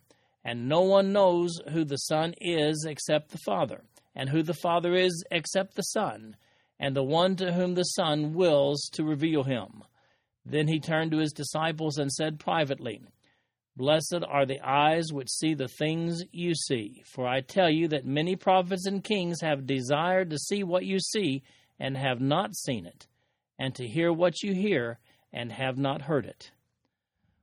and 0.44 0.68
no 0.68 0.82
one 0.82 1.12
knows 1.12 1.58
who 1.72 1.84
the 1.84 1.96
Son 1.96 2.34
is 2.40 2.84
except 2.88 3.30
the 3.30 3.38
Father, 3.46 3.82
and 4.14 4.28
who 4.28 4.42
the 4.42 4.54
Father 4.54 4.94
is 4.94 5.24
except 5.30 5.74
the 5.74 5.82
Son, 5.82 6.36
and 6.78 6.94
the 6.94 7.02
one 7.02 7.36
to 7.36 7.52
whom 7.52 7.74
the 7.74 7.84
Son 7.84 8.34
wills 8.34 8.90
to 8.92 9.04
reveal 9.04 9.44
him. 9.44 9.84
Then 10.50 10.66
he 10.66 10.80
turned 10.80 11.12
to 11.12 11.18
his 11.18 11.32
disciples 11.32 11.98
and 11.98 12.10
said 12.10 12.40
privately, 12.40 13.00
Blessed 13.76 14.24
are 14.26 14.44
the 14.44 14.60
eyes 14.60 15.12
which 15.12 15.30
see 15.30 15.54
the 15.54 15.68
things 15.68 16.24
you 16.32 16.56
see. 16.56 17.04
For 17.06 17.24
I 17.24 17.40
tell 17.40 17.70
you 17.70 17.86
that 17.88 18.04
many 18.04 18.34
prophets 18.34 18.84
and 18.84 19.04
kings 19.04 19.40
have 19.42 19.64
desired 19.64 20.28
to 20.30 20.38
see 20.38 20.64
what 20.64 20.84
you 20.84 20.98
see 20.98 21.44
and 21.78 21.96
have 21.96 22.20
not 22.20 22.56
seen 22.56 22.84
it, 22.84 23.06
and 23.60 23.76
to 23.76 23.86
hear 23.86 24.12
what 24.12 24.42
you 24.42 24.52
hear 24.52 24.98
and 25.32 25.52
have 25.52 25.78
not 25.78 26.02
heard 26.02 26.26
it. 26.26 26.50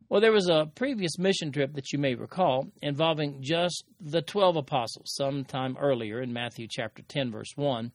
Well, 0.09 0.19
there 0.19 0.33
was 0.33 0.49
a 0.49 0.69
previous 0.75 1.17
mission 1.17 1.53
trip 1.53 1.75
that 1.75 1.93
you 1.93 1.99
may 1.99 2.13
recall 2.13 2.67
involving 2.81 3.41
just 3.41 3.85
the 4.01 4.21
12 4.21 4.57
apostles 4.57 5.13
sometime 5.15 5.77
earlier 5.79 6.21
in 6.21 6.33
Matthew 6.33 6.67
chapter 6.69 7.03
10, 7.03 7.31
verse 7.31 7.53
1, 7.55 7.91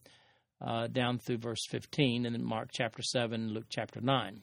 uh, 0.63 0.87
down 0.87 1.19
through 1.19 1.39
verse 1.39 1.67
15, 1.69 2.25
and 2.25 2.35
in 2.35 2.43
Mark 2.43 2.71
chapter 2.73 3.03
7, 3.03 3.53
Luke 3.53 3.67
chapter 3.69 4.01
9. 4.01 4.41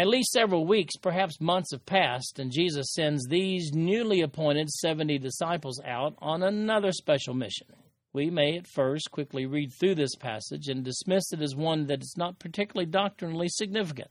At 0.00 0.08
least 0.08 0.30
several 0.30 0.64
weeks, 0.64 0.96
perhaps 0.96 1.42
months 1.42 1.72
have 1.72 1.84
passed, 1.84 2.38
and 2.38 2.50
Jesus 2.50 2.94
sends 2.94 3.26
these 3.26 3.74
newly 3.74 4.22
appointed 4.22 4.70
70 4.70 5.18
disciples 5.18 5.78
out 5.84 6.14
on 6.22 6.42
another 6.42 6.90
special 6.90 7.34
mission. 7.34 7.66
We 8.14 8.30
may 8.30 8.56
at 8.56 8.66
first 8.66 9.10
quickly 9.10 9.44
read 9.44 9.74
through 9.78 9.96
this 9.96 10.14
passage 10.14 10.68
and 10.68 10.82
dismiss 10.82 11.34
it 11.34 11.42
as 11.42 11.54
one 11.54 11.84
that 11.88 12.00
is 12.00 12.14
not 12.16 12.38
particularly 12.38 12.86
doctrinally 12.86 13.48
significant. 13.50 14.08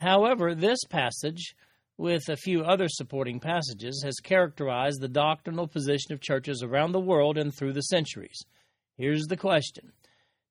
However, 0.00 0.54
this 0.54 0.84
passage, 0.84 1.54
with 1.96 2.28
a 2.28 2.36
few 2.36 2.62
other 2.62 2.88
supporting 2.90 3.40
passages, 3.40 4.02
has 4.04 4.16
characterized 4.16 5.00
the 5.00 5.08
doctrinal 5.08 5.66
position 5.66 6.12
of 6.12 6.20
churches 6.20 6.62
around 6.62 6.92
the 6.92 7.00
world 7.00 7.38
and 7.38 7.54
through 7.54 7.72
the 7.72 7.84
centuries. 7.84 8.44
Here's 8.98 9.24
the 9.28 9.38
question 9.38 9.92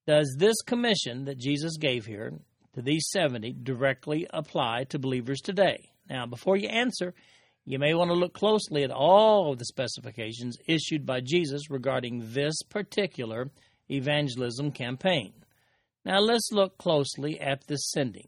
Does 0.08 0.36
this 0.40 0.60
commission 0.64 1.26
that 1.26 1.38
Jesus 1.38 1.78
gave 1.78 2.08
here 2.08 2.40
to 2.74 2.82
these 2.82 3.10
70 3.12 3.58
directly 3.64 4.28
apply 4.32 4.86
to 4.86 5.00
believers 5.00 5.42
today? 5.42 5.92
Now, 6.10 6.26
before 6.26 6.58
you 6.58 6.68
answer, 6.68 7.14
you 7.66 7.80
may 7.80 7.94
want 7.94 8.10
to 8.10 8.16
look 8.16 8.34
closely 8.34 8.84
at 8.84 8.92
all 8.92 9.52
of 9.52 9.60
the 9.60 9.66
specifications 9.66 10.58
issued 10.68 11.06
by 11.06 11.22
Jesus 11.22 11.70
regarding 11.70 12.34
this 12.34 12.62
particular 12.64 13.52
evangelism 13.90 14.72
campaign. 14.72 15.34
Now, 16.04 16.20
let's 16.20 16.50
look 16.52 16.78
closely 16.78 17.40
at 17.40 17.68
this 17.68 17.92
sending. 17.92 18.28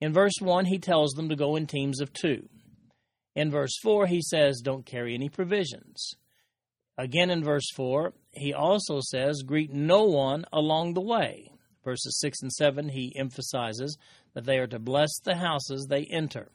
In 0.00 0.12
verse 0.12 0.40
1, 0.40 0.66
he 0.66 0.78
tells 0.78 1.12
them 1.12 1.28
to 1.28 1.36
go 1.36 1.56
in 1.56 1.66
teams 1.66 2.00
of 2.00 2.12
two. 2.12 2.48
In 3.34 3.50
verse 3.50 3.76
4, 3.82 4.06
he 4.06 4.22
says, 4.22 4.60
Don't 4.62 4.86
carry 4.86 5.14
any 5.14 5.28
provisions. 5.28 6.14
Again 6.96 7.30
in 7.30 7.42
verse 7.42 7.68
4, 7.74 8.12
he 8.32 8.52
also 8.52 9.00
says, 9.00 9.42
Greet 9.42 9.72
no 9.72 10.04
one 10.04 10.44
along 10.52 10.94
the 10.94 11.00
way 11.00 11.49
verses 11.84 12.18
6 12.20 12.42
and 12.42 12.52
7, 12.52 12.88
he 12.88 13.14
emphasizes 13.16 13.96
that 14.34 14.44
they 14.44 14.58
are 14.58 14.66
to 14.66 14.78
bless 14.78 15.18
the 15.20 15.36
houses 15.36 15.86
they 15.86 16.04
enter. 16.04 16.50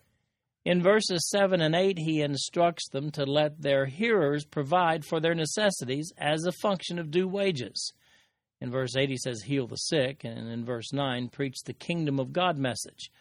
In 0.65 0.81
verses 0.81 1.29
7 1.29 1.61
and 1.61 1.75
8, 1.75 1.99
he 1.99 2.21
instructs 2.21 2.89
them 2.89 3.11
to 3.11 3.25
let 3.25 3.61
their 3.61 3.85
hearers 3.85 4.45
provide 4.45 5.05
for 5.05 5.19
their 5.19 5.35
necessities 5.35 6.11
as 6.17 6.43
a 6.43 6.51
function 6.51 6.97
of 6.97 7.11
due 7.11 7.27
wages. 7.27 7.93
In 8.59 8.71
verse 8.71 8.95
8, 8.95 9.09
he 9.09 9.17
says, 9.17 9.43
Heal 9.43 9.67
the 9.67 9.75
sick. 9.75 10.23
And 10.23 10.49
in 10.49 10.65
verse 10.65 10.91
9, 10.91 11.29
preach 11.29 11.57
the 11.65 11.73
kingdom 11.73 12.19
of 12.19 12.33
God 12.33 12.57
message. 12.57 13.11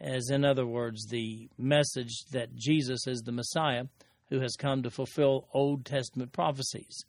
As 0.00 0.30
in 0.30 0.44
other 0.44 0.66
words, 0.66 1.06
the 1.06 1.48
message 1.56 2.24
that 2.32 2.56
Jesus 2.56 3.06
is 3.06 3.20
the 3.20 3.32
Messiah 3.32 3.84
who 4.28 4.40
has 4.40 4.56
come 4.56 4.82
to 4.82 4.90
fulfill 4.90 5.48
Old 5.52 5.84
Testament 5.84 6.32
prophecies. 6.32 7.04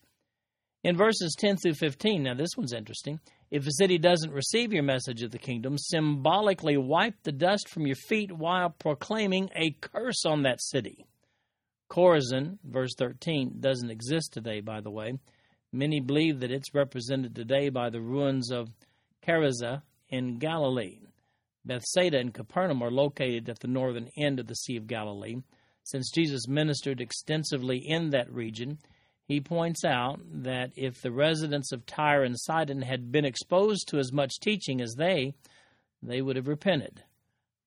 In 0.84 0.98
verses 0.98 1.36
10 1.40 1.58
through 1.58 1.76
15, 1.76 2.24
now 2.24 2.34
this 2.34 2.58
one's 2.58 2.74
interesting. 2.74 3.20
If 3.52 3.68
a 3.68 3.72
city 3.72 3.98
doesn't 3.98 4.32
receive 4.32 4.72
your 4.72 4.84
message 4.84 5.24
of 5.24 5.32
the 5.32 5.38
kingdom, 5.38 5.78
symbolically 5.78 6.78
wipe 6.78 7.22
the 7.24 7.34
dust 7.34 7.68
from 7.68 7.86
your 7.86 7.98
feet 7.98 8.32
while 8.32 8.70
proclaiming 8.70 9.50
a 9.54 9.72
curse 9.72 10.26
on 10.26 10.44
that 10.44 10.62
city. 10.62 11.06
Chorazin, 11.90 12.60
verse 12.64 12.96
13, 12.98 13.58
doesn't 13.60 13.92
exist 13.92 14.32
today, 14.32 14.62
by 14.62 14.80
the 14.80 14.90
way. 14.90 15.20
Many 15.74 16.00
believe 16.00 16.40
that 16.40 16.52
it's 16.52 16.74
represented 16.74 17.36
today 17.36 17.68
by 17.68 17.90
the 17.90 18.00
ruins 18.00 18.52
of 18.52 18.70
Chorazin 19.22 19.82
in 20.08 20.38
Galilee. 20.38 21.00
Bethsaida 21.66 22.20
and 22.20 22.34
Capernaum 22.34 22.82
are 22.82 22.90
located 22.90 23.50
at 23.50 23.60
the 23.60 23.68
northern 23.68 24.10
end 24.18 24.40
of 24.40 24.48
the 24.48 24.56
Sea 24.56 24.78
of 24.78 24.88
Galilee. 24.88 25.36
Since 25.84 26.12
Jesus 26.12 26.48
ministered 26.48 27.02
extensively 27.02 27.80
in 27.80 28.12
that 28.12 28.32
region, 28.32 28.80
he 29.28 29.40
points 29.40 29.86
out 29.86 30.20
that 30.44 30.72
if 30.76 31.02
the 31.02 31.12
residents 31.12 31.72
of 31.72 31.86
Tyre 31.86 32.24
and 32.24 32.38
Sidon 32.38 32.82
had 32.82 33.12
been 33.12 33.26
exposed 33.26 33.88
to 33.88 34.00
as 34.00 34.12
much 34.12 34.40
teaching 34.42 34.82
as 34.82 34.96
they, 34.96 35.34
they 36.04 36.22
would 36.22 36.36
have 36.36 36.48
repented. 36.48 37.04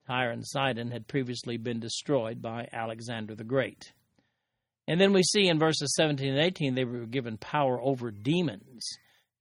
Tyre 0.06 0.30
and 0.30 0.46
Sidon 0.46 0.90
had 0.90 1.08
previously 1.08 1.56
been 1.56 1.80
destroyed 1.80 2.42
by 2.42 2.68
Alexander 2.72 3.34
the 3.34 3.44
Great. 3.44 3.92
And 4.86 5.00
then 5.00 5.12
we 5.12 5.22
see 5.22 5.48
in 5.48 5.58
verses 5.58 5.94
17 5.96 6.28
and 6.28 6.38
18 6.38 6.74
they 6.74 6.84
were 6.84 7.06
given 7.06 7.38
power 7.38 7.80
over 7.80 8.10
demons. 8.10 8.86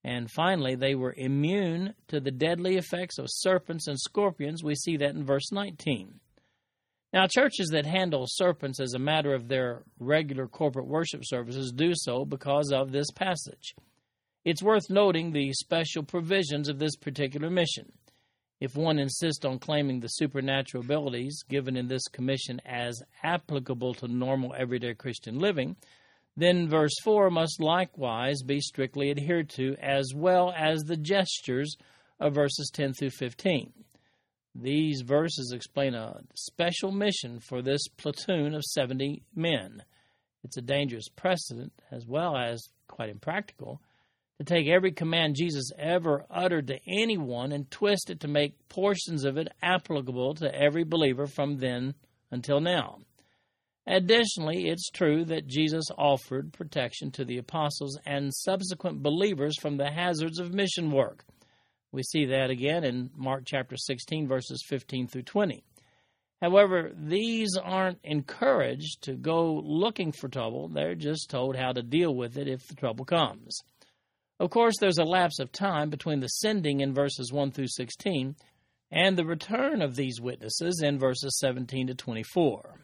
And 0.05 0.29
finally, 0.29 0.75
they 0.75 0.95
were 0.95 1.13
immune 1.15 1.95
to 2.09 2.19
the 2.19 2.31
deadly 2.31 2.77
effects 2.77 3.17
of 3.17 3.27
serpents 3.29 3.87
and 3.87 3.99
scorpions. 3.99 4.63
We 4.63 4.75
see 4.75 4.97
that 4.97 5.15
in 5.15 5.25
verse 5.25 5.51
19. 5.51 6.19
Now, 7.13 7.27
churches 7.27 7.69
that 7.69 7.85
handle 7.85 8.25
serpents 8.27 8.79
as 8.79 8.95
a 8.95 8.99
matter 8.99 9.35
of 9.35 9.47
their 9.47 9.83
regular 9.99 10.47
corporate 10.47 10.87
worship 10.87 11.21
services 11.23 11.71
do 11.71 11.91
so 11.93 12.25
because 12.25 12.71
of 12.71 12.91
this 12.91 13.11
passage. 13.11 13.75
It's 14.43 14.63
worth 14.63 14.89
noting 14.89 15.31
the 15.31 15.53
special 15.53 16.01
provisions 16.01 16.69
of 16.69 16.79
this 16.79 16.95
particular 16.95 17.51
mission. 17.51 17.91
If 18.59 18.75
one 18.75 18.97
insists 18.97 19.45
on 19.45 19.59
claiming 19.59 19.99
the 19.99 20.07
supernatural 20.07 20.83
abilities 20.83 21.43
given 21.47 21.77
in 21.77 21.87
this 21.87 22.07
commission 22.07 22.59
as 22.65 23.03
applicable 23.21 23.93
to 23.95 24.07
normal 24.07 24.55
everyday 24.57 24.95
Christian 24.95 25.37
living, 25.37 25.75
then 26.35 26.67
verse 26.67 26.95
4 27.03 27.29
must 27.29 27.61
likewise 27.61 28.41
be 28.41 28.59
strictly 28.59 29.11
adhered 29.11 29.49
to, 29.51 29.75
as 29.79 30.13
well 30.15 30.51
as 30.57 30.81
the 30.81 30.97
gestures 30.97 31.75
of 32.19 32.33
verses 32.33 32.71
10 32.73 32.93
through 32.93 33.11
15. 33.11 33.71
These 34.55 35.01
verses 35.01 35.51
explain 35.51 35.95
a 35.95 36.21
special 36.35 36.91
mission 36.91 37.39
for 37.39 37.61
this 37.61 37.87
platoon 37.87 38.53
of 38.53 38.63
70 38.63 39.23
men. 39.35 39.83
It's 40.43 40.57
a 40.57 40.61
dangerous 40.61 41.09
precedent, 41.09 41.73
as 41.91 42.05
well 42.05 42.37
as 42.37 42.69
quite 42.87 43.09
impractical, 43.09 43.81
to 44.37 44.43
take 44.43 44.67
every 44.67 44.91
command 44.91 45.35
Jesus 45.35 45.71
ever 45.77 46.25
uttered 46.29 46.67
to 46.67 46.79
anyone 46.87 47.51
and 47.51 47.69
twist 47.71 48.09
it 48.09 48.19
to 48.21 48.27
make 48.27 48.67
portions 48.69 49.23
of 49.23 49.37
it 49.37 49.47
applicable 49.61 50.35
to 50.35 50.53
every 50.53 50.83
believer 50.83 51.25
from 51.25 51.57
then 51.57 51.95
until 52.29 52.59
now. 52.59 52.99
Additionally, 53.87 54.69
it's 54.69 54.89
true 54.89 55.25
that 55.25 55.47
Jesus 55.47 55.85
offered 55.97 56.53
protection 56.53 57.11
to 57.11 57.25
the 57.25 57.37
apostles 57.37 57.97
and 58.05 58.33
subsequent 58.33 59.03
believers 59.03 59.57
from 59.59 59.77
the 59.77 59.91
hazards 59.91 60.39
of 60.39 60.53
mission 60.53 60.91
work. 60.91 61.25
We 61.93 62.01
see 62.01 62.25
that 62.25 62.49
again 62.49 62.83
in 62.83 63.11
Mark 63.15 63.43
chapter 63.45 63.77
16, 63.77 64.27
verses 64.27 64.65
15 64.67 65.07
through 65.07 65.21
20. 65.21 65.63
However, 66.41 66.91
these 66.93 67.55
aren't 67.55 67.99
encouraged 68.03 69.03
to 69.03 69.13
go 69.13 69.61
looking 69.63 70.11
for 70.11 70.27
trouble. 70.27 70.67
They're 70.67 70.95
just 70.95 71.29
told 71.29 71.55
how 71.55 71.71
to 71.71 71.83
deal 71.83 72.15
with 72.15 72.35
it 72.35 72.47
if 72.47 72.67
the 72.67 72.73
trouble 72.73 73.05
comes. 73.05 73.61
Of 74.39 74.49
course, 74.49 74.73
there's 74.79 74.97
a 74.97 75.03
lapse 75.03 75.37
of 75.37 75.51
time 75.51 75.91
between 75.91 76.19
the 76.19 76.27
sending 76.27 76.79
in 76.79 76.95
verses 76.95 77.31
1 77.31 77.51
through 77.51 77.67
16 77.67 78.35
and 78.89 79.15
the 79.15 79.25
return 79.25 79.83
of 79.83 79.95
these 79.95 80.19
witnesses 80.19 80.81
in 80.83 80.97
verses 80.97 81.37
17 81.39 81.87
to 81.87 81.93
24. 81.93 82.79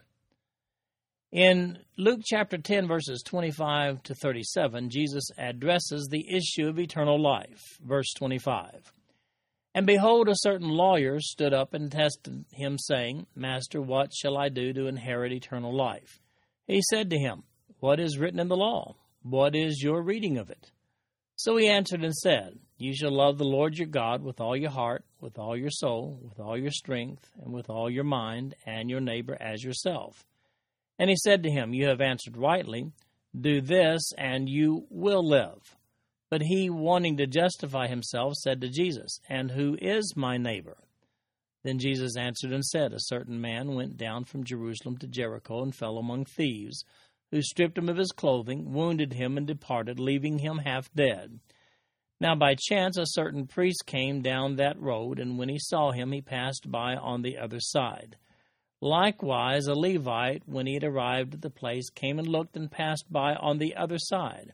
In 1.31 1.79
Luke 1.97 2.21
chapter 2.23 2.59
10, 2.59 2.87
verses 2.87 3.23
25 3.23 4.03
to 4.03 4.13
37, 4.13 4.91
Jesus 4.91 5.31
addresses 5.35 6.07
the 6.07 6.27
issue 6.29 6.67
of 6.69 6.79
eternal 6.79 7.19
life. 7.19 7.79
Verse 7.83 8.13
25. 8.13 8.93
And 9.73 9.85
behold, 9.85 10.27
a 10.27 10.35
certain 10.35 10.69
lawyer 10.69 11.19
stood 11.19 11.53
up 11.53 11.73
and 11.73 11.91
tested 11.91 12.45
him, 12.51 12.77
saying, 12.79 13.27
Master, 13.35 13.81
what 13.81 14.13
shall 14.13 14.37
I 14.37 14.49
do 14.49 14.73
to 14.73 14.87
inherit 14.87 15.31
eternal 15.31 15.75
life? 15.75 16.19
He 16.65 16.81
said 16.89 17.09
to 17.11 17.19
him, 17.19 17.43
What 17.79 17.99
is 17.99 18.17
written 18.17 18.39
in 18.39 18.47
the 18.47 18.57
law? 18.57 18.95
What 19.21 19.55
is 19.55 19.83
your 19.83 20.01
reading 20.01 20.37
of 20.37 20.49
it? 20.49 20.71
So 21.35 21.55
he 21.55 21.67
answered 21.67 22.03
and 22.03 22.15
said, 22.15 22.59
You 22.77 22.93
shall 22.95 23.11
love 23.11 23.37
the 23.37 23.45
Lord 23.45 23.77
your 23.77 23.87
God 23.87 24.23
with 24.23 24.41
all 24.41 24.57
your 24.57 24.71
heart, 24.71 25.05
with 25.21 25.37
all 25.37 25.55
your 25.55 25.69
soul, 25.69 26.19
with 26.21 26.39
all 26.39 26.57
your 26.57 26.71
strength, 26.71 27.31
and 27.41 27.53
with 27.53 27.69
all 27.69 27.89
your 27.89 28.03
mind, 28.03 28.55
and 28.65 28.89
your 28.89 29.01
neighbor 29.01 29.37
as 29.39 29.63
yourself. 29.63 30.25
And 30.97 31.09
he 31.09 31.15
said 31.15 31.43
to 31.43 31.51
him, 31.51 31.73
You 31.73 31.87
have 31.87 32.01
answered 32.01 32.35
rightly. 32.35 32.91
Do 33.39 33.61
this, 33.61 34.11
and 34.17 34.49
you 34.49 34.85
will 34.89 35.25
live. 35.25 35.77
But 36.29 36.43
he, 36.43 36.69
wanting 36.69 37.17
to 37.17 37.25
justify 37.25 37.87
himself, 37.87 38.35
said 38.35 38.61
to 38.61 38.69
Jesus, 38.69 39.19
And 39.27 39.51
who 39.51 39.77
is 39.81 40.15
my 40.15 40.37
neighbor? 40.37 40.77
Then 41.63 41.79
Jesus 41.79 42.15
answered 42.15 42.53
and 42.53 42.63
said, 42.63 42.93
A 42.93 42.99
certain 42.99 43.41
man 43.41 43.73
went 43.73 43.97
down 43.97 44.23
from 44.23 44.43
Jerusalem 44.43 44.97
to 44.97 45.07
Jericho 45.07 45.61
and 45.63 45.75
fell 45.75 45.97
among 45.97 46.25
thieves, 46.25 46.85
who 47.31 47.41
stripped 47.41 47.77
him 47.77 47.89
of 47.89 47.97
his 47.97 48.11
clothing, 48.11 48.71
wounded 48.71 49.13
him, 49.13 49.37
and 49.37 49.45
departed, 49.45 49.99
leaving 49.99 50.39
him 50.39 50.59
half 50.59 50.91
dead. 50.93 51.39
Now 52.21 52.35
by 52.35 52.55
chance 52.55 52.97
a 52.97 53.05
certain 53.05 53.47
priest 53.47 53.85
came 53.85 54.21
down 54.21 54.55
that 54.55 54.79
road, 54.79 55.19
and 55.19 55.37
when 55.37 55.49
he 55.49 55.59
saw 55.59 55.91
him, 55.91 56.11
he 56.11 56.21
passed 56.21 56.69
by 56.69 56.95
on 56.95 57.21
the 57.21 57.37
other 57.37 57.59
side. 57.59 58.17
Likewise 58.81 59.67
a 59.67 59.73
Levite, 59.73 60.43
when 60.45 60.65
he 60.65 60.73
had 60.75 60.83
arrived 60.83 61.33
at 61.33 61.41
the 61.41 61.49
place, 61.49 61.89
came 61.89 62.19
and 62.19 62.27
looked 62.27 62.55
and 62.55 62.71
passed 62.71 63.11
by 63.11 63.35
on 63.35 63.57
the 63.57 63.75
other 63.75 63.97
side. 63.97 64.53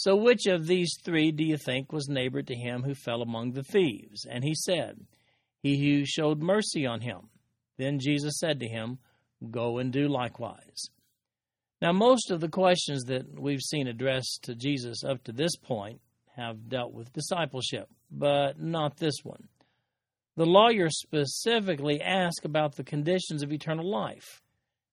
So 0.00 0.16
which 0.16 0.46
of 0.46 0.66
these 0.66 0.96
three 1.04 1.30
do 1.30 1.44
you 1.44 1.58
think 1.58 1.92
was 1.92 2.08
neighbor 2.08 2.40
to 2.40 2.54
him 2.54 2.84
who 2.84 2.94
fell 2.94 3.20
among 3.20 3.52
the 3.52 3.62
thieves? 3.62 4.24
And 4.24 4.42
he 4.42 4.54
said, 4.54 4.98
He 5.62 5.76
who 5.76 6.06
showed 6.06 6.40
mercy 6.40 6.86
on 6.86 7.02
him. 7.02 7.28
Then 7.76 7.98
Jesus 7.98 8.38
said 8.38 8.60
to 8.60 8.66
him, 8.66 8.98
Go 9.50 9.76
and 9.76 9.92
do 9.92 10.08
likewise. 10.08 10.88
Now, 11.82 11.92
most 11.92 12.30
of 12.30 12.40
the 12.40 12.48
questions 12.48 13.04
that 13.08 13.38
we've 13.38 13.60
seen 13.60 13.88
addressed 13.88 14.44
to 14.44 14.54
Jesus 14.54 15.04
up 15.04 15.22
to 15.24 15.32
this 15.32 15.54
point 15.56 16.00
have 16.34 16.70
dealt 16.70 16.94
with 16.94 17.12
discipleship, 17.12 17.90
but 18.10 18.58
not 18.58 18.96
this 18.96 19.16
one. 19.22 19.48
The 20.34 20.46
lawyer 20.46 20.88
specifically 20.88 22.00
asked 22.00 22.46
about 22.46 22.76
the 22.76 22.84
conditions 22.84 23.42
of 23.42 23.52
eternal 23.52 23.90
life. 23.90 24.40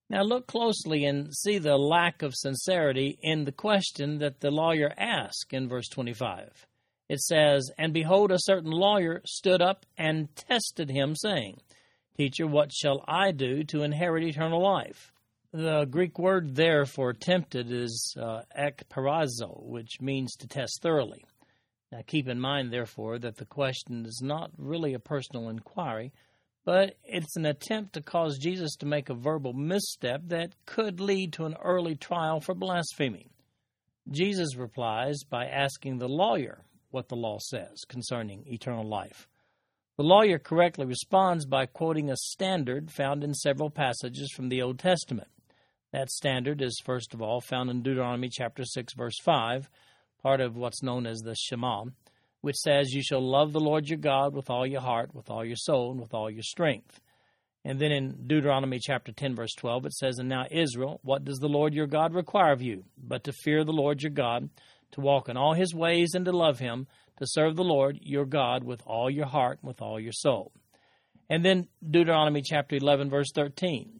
Now 0.10 0.24
look 0.24 0.48
closely 0.48 1.04
and 1.04 1.36
see 1.36 1.58
the 1.58 1.78
lack 1.78 2.22
of 2.22 2.34
sincerity 2.34 3.20
in 3.22 3.44
the 3.44 3.52
question 3.52 4.20
that 4.20 4.40
the 4.40 4.52
lawyer 4.52 4.94
asked 4.98 5.52
in 5.52 5.68
verse 5.68 5.90
25. 5.90 6.66
It 7.10 7.20
says, 7.20 7.70
And 7.78 7.94
behold, 7.94 8.32
a 8.32 8.40
certain 8.40 8.72
lawyer 8.72 9.22
stood 9.26 9.62
up 9.62 9.86
and 9.98 10.34
tested 10.36 10.90
him, 10.90 11.16
saying, 11.16 11.60
Teacher, 12.18 12.48
what 12.48 12.74
shall 12.74 13.04
I 13.08 13.32
do 13.32 13.64
to 13.66 13.84
inherit 13.84 14.24
eternal 14.24 14.62
life? 14.62 15.12
The 15.52 15.86
Greek 15.86 16.20
word 16.20 16.56
there 16.56 16.86
for 16.86 17.14
tempted 17.14 17.72
is 17.72 18.16
uh, 18.20 18.42
ekparazo, 18.58 19.64
which 19.64 20.02
means 20.02 20.36
to 20.38 20.48
test 20.48 20.82
thoroughly. 20.82 21.26
Now 21.92 22.02
keep 22.06 22.28
in 22.28 22.40
mind, 22.40 22.72
therefore, 22.72 23.20
that 23.20 23.38
the 23.38 23.46
question 23.46 24.06
is 24.06 24.22
not 24.22 24.52
really 24.58 24.94
a 24.94 25.00
personal 25.00 25.50
inquiry, 25.50 26.12
but 26.68 26.98
it's 27.06 27.38
an 27.38 27.46
attempt 27.46 27.94
to 27.94 28.02
cause 28.02 28.38
Jesus 28.38 28.76
to 28.76 28.86
make 28.86 29.08
a 29.08 29.14
verbal 29.14 29.54
misstep 29.54 30.20
that 30.26 30.54
could 30.66 31.00
lead 31.00 31.32
to 31.32 31.46
an 31.46 31.56
early 31.64 31.96
trial 31.96 32.42
for 32.42 32.54
blasphemy. 32.54 33.30
Jesus 34.12 34.58
replies 34.58 35.24
by 35.24 35.46
asking 35.46 35.98
the 35.98 36.10
lawyer 36.10 36.66
what 36.92 37.08
the 37.08 37.16
law 37.16 37.38
says 37.40 37.86
concerning 37.88 38.44
eternal 38.48 38.86
life. 38.86 39.30
The 39.96 40.04
lawyer 40.04 40.40
correctly 40.40 40.86
responds 40.86 41.46
by 41.46 41.68
quoting 41.68 42.10
a 42.10 42.18
standard 42.18 42.92
found 42.92 43.24
in 43.24 43.34
several 43.34 43.70
passages 43.70 44.30
from 44.36 44.50
the 44.50 44.62
Old 44.62 44.78
Testament. 44.78 45.30
That 45.94 46.10
standard 46.10 46.62
is, 46.62 46.82
first 46.84 47.14
of 47.14 47.22
all, 47.22 47.40
found 47.40 47.70
in 47.70 47.82
Deuteronomy 47.82 48.28
chapter 48.30 48.66
6, 48.66 48.94
verse 48.94 49.16
5, 49.24 49.70
part 50.22 50.42
of 50.42 50.58
what's 50.58 50.84
known 50.84 51.08
as 51.08 51.20
the 51.20 51.34
Shema, 51.34 51.86
which 52.48 52.56
says, 52.56 52.94
You 52.94 53.04
shall 53.04 53.20
love 53.20 53.52
the 53.52 53.60
Lord 53.60 53.90
your 53.90 53.98
God 53.98 54.34
with 54.34 54.50
all 54.50 54.66
your 54.66 54.80
heart, 54.80 55.14
with 55.14 55.30
all 55.30 55.44
your 55.44 55.58
soul, 55.58 55.92
and 55.92 56.00
with 56.00 56.14
all 56.14 56.32
your 56.32 56.44
strength. 56.44 57.02
And 57.66 57.78
then 57.78 57.92
in 57.92 58.26
Deuteronomy 58.26 58.80
chapter 58.82 59.12
10, 59.12 59.36
verse 59.36 59.54
12, 59.58 59.88
it 59.88 59.92
says, 59.92 60.18
And 60.18 60.30
now, 60.30 60.46
Israel, 60.50 61.02
what 61.04 61.26
does 61.26 61.40
the 61.40 61.50
Lord 61.50 61.74
your 61.74 61.88
God 61.88 62.14
require 62.14 62.54
of 62.54 62.62
you? 62.62 62.86
But 62.98 63.26
to 63.26 63.34
fear 63.34 63.66
the 63.66 63.74
Lord 63.74 64.02
your 64.02 64.14
God, 64.14 64.50
to 64.94 65.02
walk 65.02 65.28
in 65.28 65.36
all 65.36 65.56
his 65.56 65.76
ways, 65.76 66.12
and 66.14 66.24
to 66.24 66.32
love 66.32 66.60
him, 66.60 66.88
to 67.18 67.26
serve 67.28 67.58
the 67.58 67.66
Lord 67.66 68.00
your 68.02 68.26
God 68.26 68.64
with 68.64 68.82
all 68.86 69.10
your 69.10 69.26
heart, 69.26 69.60
and 69.62 69.68
with 69.68 69.82
all 69.82 70.00
your 70.00 70.14
soul. 70.14 70.54
And 71.30 71.44
then 71.44 71.68
Deuteronomy 71.86 72.44
chapter 72.46 72.78
11, 72.78 73.10
verse 73.10 73.34
13. 73.36 74.00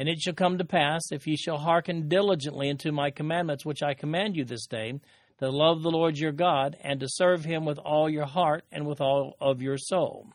And 0.00 0.08
it 0.08 0.18
shall 0.18 0.34
come 0.34 0.58
to 0.58 0.64
pass, 0.64 1.12
if 1.12 1.24
ye 1.28 1.36
shall 1.36 1.58
hearken 1.58 2.08
diligently 2.08 2.68
unto 2.68 2.90
my 2.90 3.12
commandments 3.12 3.64
which 3.64 3.84
I 3.84 3.94
command 3.94 4.34
you 4.34 4.44
this 4.44 4.66
day, 4.66 4.94
to 5.38 5.50
love 5.50 5.82
the 5.82 5.90
Lord 5.90 6.18
your 6.18 6.32
God, 6.32 6.76
and 6.82 7.00
to 7.00 7.08
serve 7.08 7.44
him 7.44 7.64
with 7.64 7.78
all 7.78 8.08
your 8.08 8.26
heart 8.26 8.64
and 8.72 8.86
with 8.86 9.00
all 9.00 9.36
of 9.40 9.60
your 9.60 9.78
soul. 9.78 10.28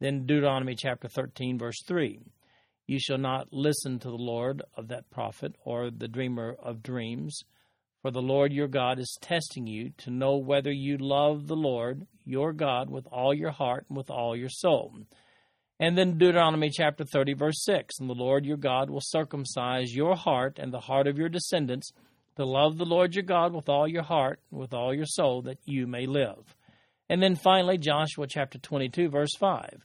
Then 0.00 0.26
Deuteronomy 0.26 0.74
chapter 0.74 1.08
13, 1.08 1.58
verse 1.58 1.82
3. 1.86 2.20
You 2.86 3.00
shall 3.00 3.18
not 3.18 3.52
listen 3.52 3.98
to 3.98 4.08
the 4.08 4.14
Lord 4.14 4.62
of 4.74 4.88
that 4.88 5.10
prophet 5.10 5.56
or 5.64 5.90
the 5.90 6.08
dreamer 6.08 6.56
of 6.62 6.82
dreams, 6.82 7.42
for 8.00 8.10
the 8.10 8.22
Lord 8.22 8.52
your 8.52 8.68
God 8.68 8.98
is 8.98 9.18
testing 9.20 9.66
you 9.66 9.90
to 9.98 10.10
know 10.10 10.36
whether 10.36 10.70
you 10.70 10.96
love 10.96 11.46
the 11.46 11.56
Lord 11.56 12.06
your 12.24 12.52
God 12.52 12.88
with 12.88 13.06
all 13.10 13.34
your 13.34 13.50
heart 13.50 13.86
and 13.88 13.96
with 13.96 14.10
all 14.10 14.36
your 14.36 14.48
soul. 14.48 14.94
And 15.78 15.98
then 15.98 16.16
Deuteronomy 16.16 16.70
chapter 16.70 17.04
30, 17.04 17.34
verse 17.34 17.62
6 17.64 17.98
And 17.98 18.08
the 18.08 18.14
Lord 18.14 18.46
your 18.46 18.56
God 18.56 18.88
will 18.88 19.02
circumcise 19.02 19.94
your 19.94 20.14
heart 20.14 20.58
and 20.58 20.72
the 20.72 20.80
heart 20.80 21.06
of 21.06 21.18
your 21.18 21.28
descendants 21.28 21.92
to 22.36 22.44
love 22.44 22.76
the 22.76 22.84
Lord 22.84 23.14
your 23.14 23.24
God 23.24 23.52
with 23.52 23.68
all 23.68 23.88
your 23.88 24.02
heart, 24.02 24.40
with 24.50 24.74
all 24.74 24.94
your 24.94 25.06
soul, 25.06 25.42
that 25.42 25.58
you 25.64 25.86
may 25.86 26.06
live. 26.06 26.54
And 27.08 27.22
then 27.22 27.34
finally, 27.34 27.78
Joshua 27.78 28.26
chapter 28.26 28.58
22, 28.58 29.08
verse 29.08 29.34
5. 29.38 29.84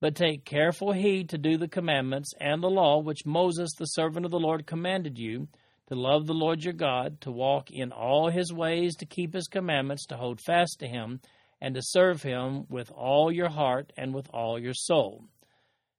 But 0.00 0.14
take 0.14 0.44
careful 0.44 0.92
heed 0.92 1.28
to 1.30 1.38
do 1.38 1.58
the 1.58 1.68
commandments 1.68 2.32
and 2.40 2.62
the 2.62 2.70
law 2.70 3.00
which 3.00 3.26
Moses, 3.26 3.70
the 3.78 3.84
servant 3.86 4.24
of 4.24 4.30
the 4.30 4.38
Lord, 4.38 4.66
commanded 4.66 5.18
you 5.18 5.48
to 5.88 5.94
love 5.94 6.26
the 6.26 6.32
Lord 6.34 6.62
your 6.62 6.72
God, 6.72 7.20
to 7.22 7.32
walk 7.32 7.70
in 7.70 7.92
all 7.92 8.30
his 8.30 8.52
ways, 8.52 8.94
to 8.96 9.06
keep 9.06 9.34
his 9.34 9.48
commandments, 9.48 10.06
to 10.06 10.16
hold 10.16 10.40
fast 10.40 10.78
to 10.78 10.86
him 10.86 11.20
and 11.60 11.74
to 11.74 11.82
serve 11.82 12.22
him 12.22 12.64
with 12.70 12.90
all 12.92 13.30
your 13.30 13.50
heart 13.50 13.92
and 13.96 14.14
with 14.14 14.28
all 14.32 14.58
your 14.58 14.72
soul. 14.72 15.24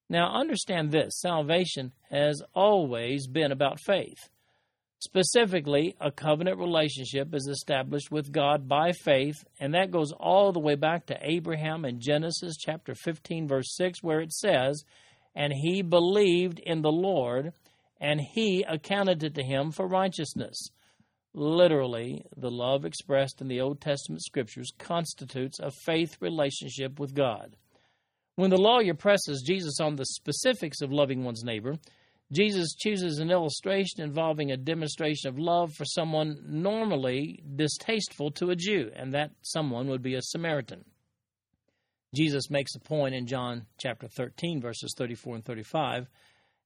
Now, 0.09 0.33
understand 0.33 0.91
this 0.91 1.19
salvation 1.19 1.93
has 2.09 2.41
always 2.55 3.27
been 3.27 3.51
about 3.51 3.79
faith. 3.79 4.29
Specifically, 5.03 5.95
a 5.99 6.11
covenant 6.11 6.59
relationship 6.59 7.33
is 7.33 7.47
established 7.47 8.11
with 8.11 8.31
God 8.31 8.67
by 8.67 8.91
faith, 8.91 9.43
and 9.59 9.73
that 9.73 9.89
goes 9.89 10.11
all 10.11 10.51
the 10.51 10.59
way 10.59 10.75
back 10.75 11.07
to 11.07 11.17
Abraham 11.19 11.85
in 11.85 11.99
Genesis 11.99 12.55
chapter 12.55 12.93
15, 12.93 13.47
verse 13.47 13.75
6, 13.75 14.03
where 14.03 14.19
it 14.19 14.31
says, 14.31 14.83
And 15.33 15.53
he 15.53 15.81
believed 15.81 16.59
in 16.59 16.83
the 16.83 16.91
Lord, 16.91 17.51
and 17.99 18.21
he 18.21 18.63
accounted 18.69 19.23
it 19.23 19.33
to 19.33 19.43
him 19.43 19.71
for 19.71 19.87
righteousness. 19.87 20.69
Literally, 21.33 22.23
the 22.37 22.51
love 22.51 22.85
expressed 22.85 23.41
in 23.41 23.47
the 23.47 23.59
Old 23.59 23.81
Testament 23.81 24.21
scriptures 24.21 24.71
constitutes 24.77 25.59
a 25.59 25.71
faith 25.71 26.15
relationship 26.21 26.99
with 26.99 27.15
God. 27.15 27.55
When 28.35 28.51
the 28.51 28.57
lawyer 28.57 28.93
presses 28.93 29.43
Jesus 29.47 29.79
on 29.79 29.95
the 29.95 30.05
specifics 30.05 30.81
of 30.81 30.91
loving 30.91 31.23
one's 31.23 31.43
neighbor, 31.43 31.77
Jesus 32.31 32.75
chooses 32.75 33.19
an 33.19 33.29
illustration 33.29 34.01
involving 34.01 34.51
a 34.51 34.57
demonstration 34.57 35.29
of 35.29 35.37
love 35.37 35.73
for 35.73 35.85
someone 35.85 36.41
normally 36.47 37.43
distasteful 37.55 38.31
to 38.31 38.51
a 38.51 38.55
Jew, 38.55 38.89
and 38.95 39.13
that 39.13 39.31
someone 39.41 39.87
would 39.87 40.01
be 40.01 40.15
a 40.15 40.21
Samaritan. 40.21 40.85
Jesus 42.15 42.49
makes 42.49 42.75
a 42.75 42.79
point 42.79 43.15
in 43.15 43.27
John 43.27 43.65
chapter 43.77 44.07
13, 44.07 44.61
verses 44.61 44.93
34 44.97 45.35
and 45.35 45.45
35 45.45 46.07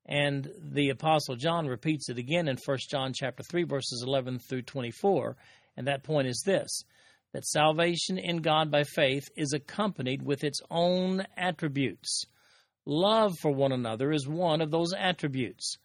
and 0.05 0.51
the 0.61 0.89
apostle 0.89 1.35
John 1.35 1.67
repeats 1.67 2.09
it 2.09 2.17
again 2.17 2.47
in 2.47 2.57
1 2.63 2.77
John 2.89 3.11
chapter 3.13 3.43
3 3.43 3.63
verses 3.63 4.03
11 4.05 4.39
through 4.39 4.61
24, 4.63 5.35
and 5.77 5.87
that 5.87 6.03
point 6.03 6.27
is 6.27 6.43
this 6.45 6.83
that 7.33 7.45
salvation 7.45 8.17
in 8.17 8.37
God 8.37 8.71
by 8.71 8.83
faith 8.83 9.27
is 9.35 9.51
accompanied 9.51 10.21
with 10.21 10.45
its 10.45 10.61
own 10.71 11.25
attributes. 11.35 12.25
Love 12.85 13.33
for 13.39 13.51
one 13.51 13.71
another 13.71 14.11
is 14.11 14.27
one 14.27 14.61
of 14.61 14.71
those 14.71 14.93
attributes. 14.93 15.77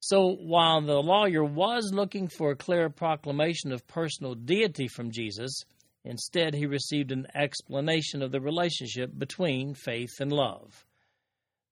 So 0.00 0.36
while 0.40 0.80
the 0.80 1.02
lawyer 1.02 1.44
was 1.44 1.90
looking 1.92 2.28
for 2.28 2.50
a 2.50 2.56
clear 2.56 2.88
proclamation 2.88 3.72
of 3.72 3.86
personal 3.86 4.34
deity 4.34 4.88
from 4.88 5.10
Jesus, 5.10 5.64
instead 6.04 6.54
he 6.54 6.66
received 6.66 7.10
an 7.10 7.26
explanation 7.34 8.22
of 8.22 8.30
the 8.30 8.40
relationship 8.40 9.10
between 9.18 9.74
faith 9.74 10.20
and 10.20 10.32
love. 10.32 10.86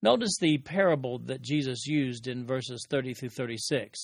Notice 0.03 0.37
the 0.41 0.59
parable 0.59 1.19
that 1.21 1.41
Jesus 1.41 1.87
used 1.87 2.27
in 2.27 2.47
verses 2.47 2.85
30 2.91 3.15
through 3.15 3.31
36. 3.31 3.99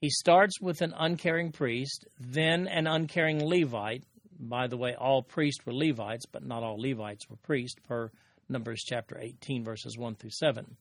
He 0.00 0.10
starts 0.10 0.60
with 0.60 0.82
an 0.82 0.92
uncaring 0.98 1.50
priest, 1.50 2.06
then 2.20 2.68
an 2.68 2.86
uncaring 2.86 3.42
Levite. 3.42 4.04
By 4.38 4.66
the 4.66 4.76
way, 4.76 4.94
all 4.94 5.22
priests 5.22 5.64
were 5.64 5.72
Levites, 5.72 6.26
but 6.26 6.44
not 6.44 6.62
all 6.62 6.76
Levites 6.78 7.30
were 7.30 7.36
priests, 7.36 7.80
per 7.88 8.10
Numbers 8.48 8.82
chapter 8.84 9.18
18, 9.18 9.64
verses 9.64 9.96
1 9.96 10.16
through 10.16 10.30
7. 10.30 10.76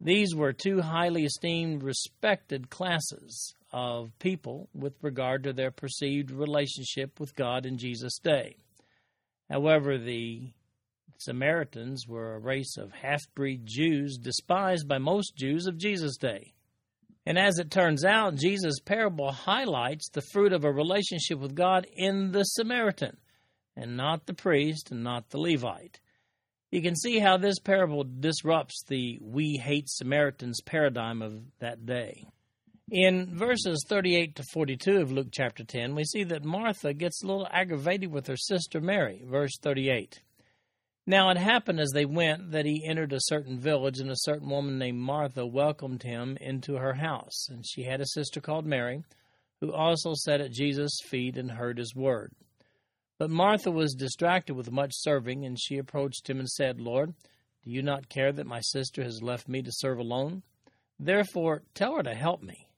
These 0.00 0.34
were 0.34 0.52
two 0.52 0.80
highly 0.82 1.24
esteemed, 1.24 1.82
respected 1.82 2.68
classes 2.68 3.54
of 3.72 4.18
people 4.18 4.68
with 4.74 4.94
regard 5.02 5.44
to 5.44 5.52
their 5.52 5.70
perceived 5.70 6.30
relationship 6.30 7.18
with 7.18 7.34
God 7.34 7.64
in 7.66 7.78
Jesus' 7.78 8.18
day. 8.18 8.56
However, 9.50 9.98
the 9.98 10.52
Samaritans 11.18 12.06
were 12.06 12.34
a 12.34 12.38
race 12.38 12.76
of 12.76 12.92
half 12.92 13.22
breed 13.34 13.62
Jews 13.64 14.18
despised 14.18 14.86
by 14.88 14.98
most 14.98 15.36
Jews 15.36 15.66
of 15.66 15.78
Jesus' 15.78 16.16
day. 16.16 16.54
And 17.26 17.38
as 17.38 17.58
it 17.58 17.70
turns 17.70 18.04
out, 18.04 18.34
Jesus' 18.34 18.80
parable 18.84 19.32
highlights 19.32 20.10
the 20.10 20.22
fruit 20.32 20.52
of 20.52 20.64
a 20.64 20.72
relationship 20.72 21.38
with 21.38 21.54
God 21.54 21.86
in 21.96 22.32
the 22.32 22.44
Samaritan, 22.44 23.16
and 23.74 23.96
not 23.96 24.26
the 24.26 24.34
priest 24.34 24.90
and 24.90 25.02
not 25.02 25.30
the 25.30 25.38
Levite. 25.38 26.00
You 26.74 26.82
can 26.82 26.96
see 26.96 27.20
how 27.20 27.36
this 27.36 27.60
parable 27.60 28.02
disrupts 28.02 28.82
the 28.88 29.20
we 29.22 29.60
hate 29.62 29.88
Samaritans 29.88 30.60
paradigm 30.60 31.22
of 31.22 31.40
that 31.60 31.86
day. 31.86 32.26
In 32.90 33.32
verses 33.32 33.84
38 33.88 34.34
to 34.34 34.42
42 34.52 34.96
of 34.96 35.12
Luke 35.12 35.28
chapter 35.30 35.62
10, 35.62 35.94
we 35.94 36.02
see 36.02 36.24
that 36.24 36.42
Martha 36.42 36.92
gets 36.92 37.22
a 37.22 37.28
little 37.28 37.46
aggravated 37.48 38.10
with 38.10 38.26
her 38.26 38.36
sister 38.36 38.80
Mary. 38.80 39.22
Verse 39.24 39.56
38. 39.62 40.20
Now 41.06 41.30
it 41.30 41.36
happened 41.36 41.78
as 41.78 41.92
they 41.94 42.06
went 42.06 42.50
that 42.50 42.66
he 42.66 42.84
entered 42.84 43.12
a 43.12 43.20
certain 43.20 43.56
village, 43.56 44.00
and 44.00 44.10
a 44.10 44.16
certain 44.16 44.50
woman 44.50 44.76
named 44.76 44.98
Martha 44.98 45.46
welcomed 45.46 46.02
him 46.02 46.36
into 46.40 46.74
her 46.74 46.94
house. 46.94 47.46
And 47.50 47.64
she 47.64 47.84
had 47.84 48.00
a 48.00 48.06
sister 48.06 48.40
called 48.40 48.66
Mary, 48.66 49.04
who 49.60 49.72
also 49.72 50.14
sat 50.14 50.40
at 50.40 50.50
Jesus' 50.50 50.98
feet 51.04 51.36
and 51.36 51.52
heard 51.52 51.78
his 51.78 51.94
word. 51.94 52.32
But 53.24 53.30
Martha 53.30 53.70
was 53.70 53.94
distracted 53.94 54.52
with 54.52 54.70
much 54.70 54.92
serving, 54.92 55.46
and 55.46 55.58
she 55.58 55.78
approached 55.78 56.28
him 56.28 56.40
and 56.40 56.46
said, 56.46 56.78
Lord, 56.78 57.14
do 57.62 57.70
you 57.70 57.80
not 57.80 58.10
care 58.10 58.30
that 58.30 58.46
my 58.46 58.60
sister 58.60 59.02
has 59.02 59.22
left 59.22 59.48
me 59.48 59.62
to 59.62 59.72
serve 59.72 59.98
alone? 59.98 60.42
Therefore, 61.00 61.62
tell 61.72 61.96
her 61.96 62.02
to 62.02 62.14
help 62.14 62.42
me. 62.42 62.68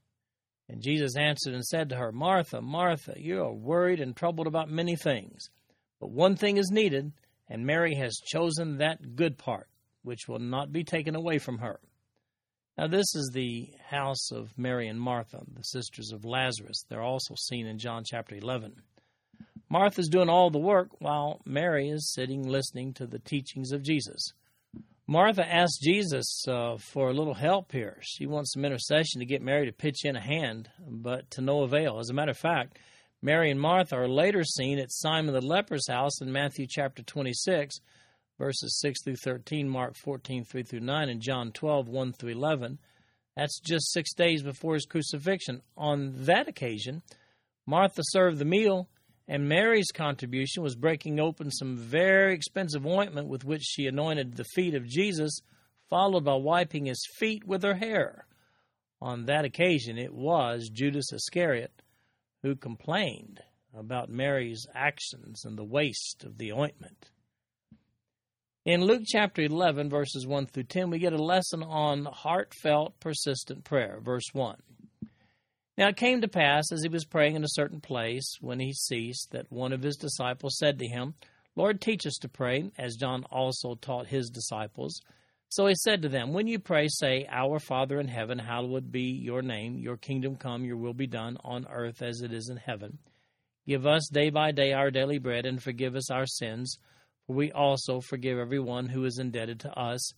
And 0.68 0.80
Jesus 0.80 1.16
answered 1.16 1.52
and 1.52 1.64
said 1.64 1.88
to 1.88 1.96
her, 1.96 2.12
Martha, 2.12 2.62
Martha, 2.62 3.14
you 3.16 3.42
are 3.42 3.52
worried 3.52 3.98
and 3.98 4.14
troubled 4.14 4.46
about 4.46 4.70
many 4.70 4.94
things, 4.94 5.50
but 5.98 6.12
one 6.12 6.36
thing 6.36 6.58
is 6.58 6.70
needed 6.70 7.12
and 7.48 7.66
Mary 7.66 7.96
has 7.96 8.20
chosen 8.24 8.78
that 8.78 9.16
good 9.16 9.38
part, 9.38 9.66
which 10.04 10.28
will 10.28 10.38
not 10.38 10.70
be 10.70 10.84
taken 10.84 11.16
away 11.16 11.38
from 11.38 11.58
her. 11.58 11.80
Now, 12.78 12.86
this 12.86 13.16
is 13.16 13.32
the 13.34 13.72
house 13.84 14.30
of 14.30 14.56
Mary 14.56 14.86
and 14.86 15.00
Martha, 15.00 15.42
the 15.52 15.64
sisters 15.64 16.12
of 16.12 16.24
Lazarus. 16.24 16.84
They're 16.88 17.02
also 17.02 17.34
seen 17.34 17.66
in 17.66 17.80
John 17.80 18.04
chapter 18.06 18.36
11. 18.36 18.80
Martha's 19.68 20.08
doing 20.08 20.28
all 20.28 20.50
the 20.50 20.58
work 20.58 20.88
while 21.00 21.40
Mary 21.44 21.88
is 21.88 22.12
sitting 22.12 22.46
listening 22.46 22.92
to 22.94 23.06
the 23.06 23.18
teachings 23.18 23.72
of 23.72 23.82
Jesus. 23.82 24.32
Martha 25.08 25.46
asked 25.46 25.80
Jesus 25.82 26.44
uh, 26.48 26.76
for 26.78 27.10
a 27.10 27.14
little 27.14 27.34
help 27.34 27.70
here. 27.70 27.98
She 28.02 28.26
wants 28.26 28.52
some 28.52 28.64
intercession 28.64 29.20
to 29.20 29.26
get 29.26 29.42
Mary 29.42 29.66
to 29.66 29.72
pitch 29.72 30.04
in 30.04 30.16
a 30.16 30.20
hand, 30.20 30.68
but 30.88 31.30
to 31.32 31.40
no 31.40 31.62
avail. 31.62 31.98
As 31.98 32.10
a 32.10 32.14
matter 32.14 32.32
of 32.32 32.38
fact, 32.38 32.78
Mary 33.22 33.50
and 33.50 33.60
Martha 33.60 33.96
are 33.96 34.08
later 34.08 34.42
seen 34.42 34.78
at 34.78 34.90
Simon 34.90 35.32
the 35.32 35.40
leper's 35.40 35.88
house 35.88 36.20
in 36.20 36.32
Matthew 36.32 36.66
chapter 36.68 37.02
26, 37.02 37.80
verses 38.38 38.80
6 38.80 39.02
through 39.04 39.16
13, 39.16 39.68
Mark 39.68 39.96
14, 39.96 40.44
3 40.44 40.62
through 40.64 40.80
9, 40.80 41.08
and 41.08 41.20
John 41.20 41.52
12, 41.52 41.88
1 41.88 42.12
through 42.12 42.32
11. 42.32 42.78
That's 43.36 43.60
just 43.60 43.92
six 43.92 44.12
days 44.14 44.42
before 44.42 44.74
his 44.74 44.86
crucifixion. 44.86 45.62
On 45.76 46.14
that 46.24 46.48
occasion, 46.48 47.02
Martha 47.66 48.02
served 48.04 48.38
the 48.38 48.44
meal, 48.44 48.88
And 49.28 49.48
Mary's 49.48 49.90
contribution 49.92 50.62
was 50.62 50.76
breaking 50.76 51.18
open 51.18 51.50
some 51.50 51.76
very 51.76 52.34
expensive 52.34 52.86
ointment 52.86 53.28
with 53.28 53.44
which 53.44 53.62
she 53.62 53.86
anointed 53.86 54.36
the 54.36 54.44
feet 54.54 54.74
of 54.74 54.86
Jesus, 54.86 55.40
followed 55.90 56.24
by 56.24 56.34
wiping 56.34 56.86
his 56.86 57.04
feet 57.18 57.44
with 57.44 57.62
her 57.62 57.74
hair. 57.74 58.26
On 59.00 59.26
that 59.26 59.44
occasion, 59.44 59.98
it 59.98 60.14
was 60.14 60.70
Judas 60.72 61.12
Iscariot 61.12 61.82
who 62.42 62.54
complained 62.54 63.40
about 63.76 64.08
Mary's 64.08 64.66
actions 64.74 65.44
and 65.44 65.58
the 65.58 65.64
waste 65.64 66.24
of 66.24 66.38
the 66.38 66.52
ointment. 66.52 67.10
In 68.64 68.84
Luke 68.84 69.02
chapter 69.06 69.42
11, 69.42 69.90
verses 69.90 70.26
1 70.26 70.46
through 70.46 70.64
10, 70.64 70.90
we 70.90 70.98
get 70.98 71.12
a 71.12 71.22
lesson 71.22 71.62
on 71.62 72.04
heartfelt, 72.04 72.98
persistent 73.00 73.64
prayer. 73.64 74.00
Verse 74.02 74.26
1. 74.32 74.56
Now 75.78 75.88
it 75.88 75.96
came 75.96 76.22
to 76.22 76.28
pass, 76.28 76.72
as 76.72 76.82
he 76.82 76.88
was 76.88 77.04
praying 77.04 77.36
in 77.36 77.44
a 77.44 77.48
certain 77.50 77.80
place, 77.80 78.38
when 78.40 78.60
he 78.60 78.72
ceased, 78.72 79.32
that 79.32 79.52
one 79.52 79.74
of 79.74 79.82
his 79.82 79.96
disciples 79.96 80.56
said 80.56 80.78
to 80.78 80.86
him, 80.86 81.14
Lord, 81.54 81.80
teach 81.80 82.06
us 82.06 82.16
to 82.20 82.28
pray, 82.28 82.70
as 82.78 82.96
John 82.96 83.24
also 83.30 83.74
taught 83.74 84.06
his 84.06 84.30
disciples. 84.30 85.02
So 85.48 85.66
he 85.66 85.74
said 85.74 86.02
to 86.02 86.08
them, 86.08 86.32
When 86.32 86.46
you 86.46 86.58
pray, 86.58 86.88
say, 86.88 87.26
Our 87.30 87.58
Father 87.58 88.00
in 88.00 88.08
heaven, 88.08 88.38
hallowed 88.38 88.90
be 88.90 89.02
your 89.02 89.42
name. 89.42 89.78
Your 89.78 89.98
kingdom 89.98 90.36
come, 90.36 90.64
your 90.64 90.78
will 90.78 90.94
be 90.94 91.06
done, 91.06 91.36
on 91.44 91.66
earth 91.70 92.00
as 92.00 92.22
it 92.22 92.32
is 92.32 92.48
in 92.48 92.56
heaven. 92.56 92.98
Give 93.66 93.86
us 93.86 94.08
day 94.10 94.30
by 94.30 94.52
day 94.52 94.72
our 94.72 94.90
daily 94.90 95.18
bread, 95.18 95.44
and 95.44 95.62
forgive 95.62 95.94
us 95.94 96.10
our 96.10 96.26
sins, 96.26 96.78
for 97.26 97.36
we 97.36 97.52
also 97.52 98.00
forgive 98.00 98.38
everyone 98.38 98.88
who 98.88 99.04
is 99.04 99.18
indebted 99.18 99.60
to 99.60 99.78
us. 99.78 100.12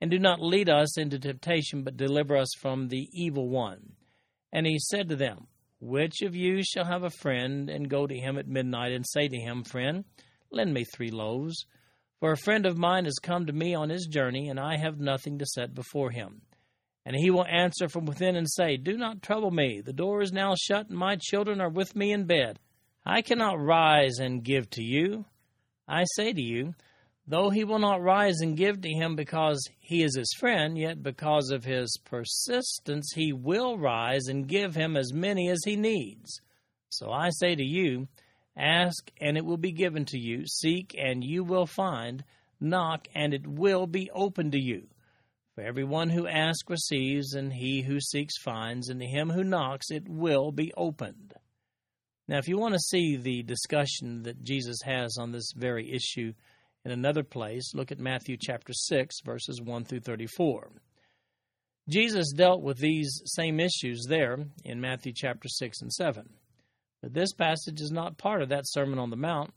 And 0.00 0.10
do 0.10 0.18
not 0.18 0.42
lead 0.42 0.68
us 0.68 0.98
into 0.98 1.18
temptation, 1.18 1.82
but 1.82 1.96
deliver 1.96 2.36
us 2.36 2.50
from 2.58 2.88
the 2.88 3.08
evil 3.12 3.48
one. 3.48 3.94
And 4.52 4.66
he 4.66 4.78
said 4.78 5.08
to 5.08 5.16
them, 5.16 5.46
Which 5.80 6.22
of 6.22 6.34
you 6.34 6.62
shall 6.62 6.84
have 6.84 7.02
a 7.02 7.10
friend, 7.10 7.68
and 7.68 7.90
go 7.90 8.06
to 8.06 8.18
him 8.18 8.38
at 8.38 8.48
midnight, 8.48 8.92
and 8.92 9.04
say 9.06 9.28
to 9.28 9.36
him, 9.36 9.64
Friend, 9.64 10.04
lend 10.50 10.72
me 10.72 10.84
three 10.84 11.10
loaves? 11.10 11.66
For 12.20 12.32
a 12.32 12.36
friend 12.36 12.66
of 12.66 12.76
mine 12.76 13.04
has 13.04 13.18
come 13.22 13.46
to 13.46 13.52
me 13.52 13.74
on 13.74 13.90
his 13.90 14.06
journey, 14.06 14.48
and 14.48 14.58
I 14.58 14.76
have 14.76 14.98
nothing 14.98 15.38
to 15.38 15.46
set 15.46 15.74
before 15.74 16.10
him. 16.10 16.42
And 17.04 17.14
he 17.16 17.30
will 17.30 17.46
answer 17.46 17.88
from 17.88 18.06
within 18.06 18.36
and 18.36 18.50
say, 18.50 18.76
Do 18.76 18.96
not 18.96 19.22
trouble 19.22 19.50
me. 19.50 19.80
The 19.80 19.92
door 19.92 20.20
is 20.20 20.32
now 20.32 20.54
shut, 20.54 20.88
and 20.88 20.98
my 20.98 21.16
children 21.16 21.60
are 21.60 21.70
with 21.70 21.94
me 21.94 22.12
in 22.12 22.24
bed. 22.24 22.58
I 23.06 23.22
cannot 23.22 23.60
rise 23.60 24.18
and 24.18 24.44
give 24.44 24.68
to 24.70 24.82
you. 24.82 25.24
I 25.86 26.04
say 26.16 26.32
to 26.32 26.42
you, 26.42 26.74
Though 27.30 27.50
he 27.50 27.62
will 27.64 27.78
not 27.78 28.00
rise 28.00 28.40
and 28.40 28.56
give 28.56 28.80
to 28.80 28.88
him 28.88 29.14
because 29.14 29.62
he 29.80 30.02
is 30.02 30.16
his 30.16 30.32
friend, 30.40 30.78
yet 30.78 31.02
because 31.02 31.50
of 31.50 31.62
his 31.62 31.94
persistence 32.06 33.12
he 33.14 33.34
will 33.34 33.76
rise 33.76 34.28
and 34.28 34.48
give 34.48 34.74
him 34.74 34.96
as 34.96 35.12
many 35.12 35.50
as 35.50 35.60
he 35.66 35.76
needs. 35.76 36.40
So 36.88 37.12
I 37.12 37.28
say 37.28 37.54
to 37.54 37.62
you, 37.62 38.08
Ask 38.56 39.12
and 39.20 39.36
it 39.36 39.44
will 39.44 39.58
be 39.58 39.72
given 39.72 40.06
to 40.06 40.18
you, 40.18 40.46
seek 40.46 40.94
and 40.98 41.22
you 41.22 41.44
will 41.44 41.66
find, 41.66 42.24
knock 42.60 43.06
and 43.14 43.34
it 43.34 43.46
will 43.46 43.86
be 43.86 44.10
opened 44.12 44.52
to 44.52 44.60
you. 44.60 44.88
For 45.54 45.60
everyone 45.60 46.08
who 46.08 46.26
asks 46.26 46.70
receives, 46.70 47.34
and 47.34 47.52
he 47.52 47.82
who 47.82 48.00
seeks 48.00 48.38
finds, 48.38 48.88
and 48.88 49.00
to 49.00 49.06
him 49.06 49.28
who 49.28 49.44
knocks 49.44 49.90
it 49.90 50.08
will 50.08 50.50
be 50.50 50.72
opened. 50.78 51.34
Now, 52.26 52.38
if 52.38 52.48
you 52.48 52.58
want 52.58 52.74
to 52.74 52.80
see 52.80 53.16
the 53.16 53.42
discussion 53.42 54.22
that 54.22 54.42
Jesus 54.42 54.78
has 54.84 55.18
on 55.18 55.32
this 55.32 55.52
very 55.54 55.92
issue, 55.92 56.32
in 56.88 56.98
another 56.98 57.22
place, 57.22 57.74
look 57.74 57.92
at 57.92 57.98
Matthew 57.98 58.38
chapter 58.40 58.72
6, 58.72 59.20
verses 59.22 59.60
1 59.60 59.84
through 59.84 60.00
34. 60.00 60.70
Jesus 61.86 62.32
dealt 62.32 62.62
with 62.62 62.78
these 62.78 63.20
same 63.26 63.60
issues 63.60 64.06
there 64.08 64.38
in 64.64 64.80
Matthew 64.80 65.12
chapter 65.14 65.48
6 65.48 65.82
and 65.82 65.92
7. 65.92 66.30
But 67.02 67.12
this 67.12 67.34
passage 67.34 67.82
is 67.82 67.90
not 67.90 68.16
part 68.16 68.40
of 68.40 68.48
that 68.48 68.66
Sermon 68.66 68.98
on 68.98 69.10
the 69.10 69.16
Mount. 69.16 69.52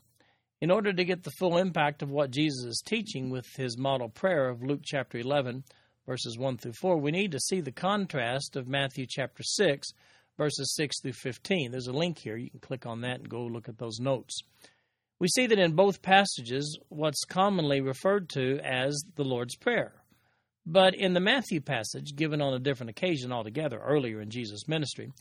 In 0.59 0.71
order 0.71 0.91
to 0.91 1.05
get 1.05 1.23
the 1.23 1.31
full 1.31 1.57
impact 1.57 2.01
of 2.01 2.11
what 2.11 2.31
Jesus 2.31 2.65
is 2.65 2.83
teaching 2.85 3.29
with 3.29 3.47
his 3.55 3.77
model 3.77 4.09
prayer 4.09 4.49
of 4.49 4.61
Luke 4.61 4.81
chapter 4.83 5.17
11, 5.17 5.63
verses 6.05 6.37
1 6.37 6.57
through 6.57 6.73
4, 6.73 6.97
we 6.97 7.11
need 7.11 7.31
to 7.31 7.39
see 7.39 7.61
the 7.61 7.71
contrast 7.71 8.57
of 8.57 8.67
Matthew 8.67 9.05
chapter 9.09 9.43
6, 9.43 9.87
verses 10.37 10.75
6 10.75 11.01
through 11.01 11.13
15. 11.13 11.71
There's 11.71 11.87
a 11.87 11.93
link 11.93 12.19
here. 12.19 12.35
You 12.35 12.49
can 12.49 12.59
click 12.59 12.85
on 12.85 13.01
that 13.01 13.21
and 13.21 13.29
go 13.29 13.45
look 13.45 13.69
at 13.69 13.77
those 13.77 13.99
notes. 13.99 14.41
We 15.21 15.27
see 15.27 15.45
that 15.45 15.59
in 15.59 15.73
both 15.73 16.01
passages, 16.01 16.79
what's 16.89 17.25
commonly 17.25 17.79
referred 17.79 18.27
to 18.29 18.59
as 18.63 19.03
the 19.17 19.23
Lord's 19.23 19.55
Prayer. 19.55 19.93
But 20.65 20.95
in 20.95 21.13
the 21.13 21.19
Matthew 21.19 21.61
passage, 21.61 22.15
given 22.15 22.41
on 22.41 22.55
a 22.55 22.59
different 22.59 22.89
occasion 22.89 23.31
altogether 23.31 23.77
earlier 23.77 24.19
in 24.19 24.31
Jesus' 24.31 24.67
ministry, 24.67 25.11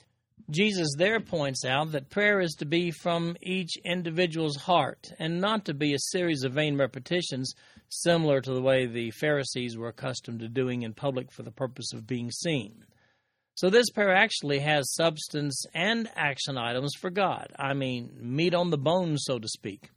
Jesus 0.49 0.89
there 0.97 1.21
points 1.21 1.67
out 1.67 1.93
that 1.93 2.09
prayer 2.09 2.41
is 2.41 2.55
to 2.61 2.65
be 2.65 2.91
from 2.91 3.37
each 3.43 3.77
individual's 3.85 4.57
heart 4.57 5.13
and 5.19 5.39
not 5.39 5.67
to 5.67 5.75
be 5.75 5.93
a 5.93 5.99
series 5.99 6.45
of 6.45 6.55
vain 6.55 6.79
repetitions 6.79 7.53
similar 7.91 8.41
to 8.41 8.55
the 8.55 8.63
way 8.63 8.87
the 8.87 9.11
Pharisees 9.11 9.77
were 9.77 9.89
accustomed 9.89 10.41
to 10.41 10.49
doing 10.49 10.81
in 10.81 10.95
public 10.95 11.31
for 11.31 11.43
the 11.43 11.53
purpose 11.53 11.93
of 11.93 12.07
being 12.07 12.31
seen. 12.31 12.87
So 13.55 13.69
this 13.69 13.91
prayer 13.91 14.15
actually 14.15 14.61
has 14.61 14.95
substance 14.95 15.65
and 15.75 16.09
action 16.17 16.57
items 16.57 16.95
for 16.99 17.11
God. 17.11 17.49
I 17.59 17.75
mean, 17.75 18.11
meat 18.21 18.55
on 18.55 18.71
the 18.71 18.79
bone, 18.79 19.19
so 19.19 19.39
to 19.39 19.49
speak. 19.49 19.91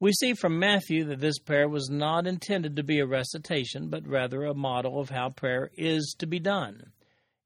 We 0.00 0.12
see 0.12 0.32
from 0.32 0.58
Matthew 0.58 1.04
that 1.04 1.20
this 1.20 1.38
prayer 1.38 1.68
was 1.68 1.90
not 1.90 2.26
intended 2.26 2.76
to 2.76 2.82
be 2.82 3.00
a 3.00 3.06
recitation, 3.06 3.90
but 3.90 4.08
rather 4.08 4.44
a 4.44 4.54
model 4.54 4.98
of 4.98 5.10
how 5.10 5.28
prayer 5.28 5.70
is 5.76 6.16
to 6.18 6.26
be 6.26 6.40
done. 6.40 6.92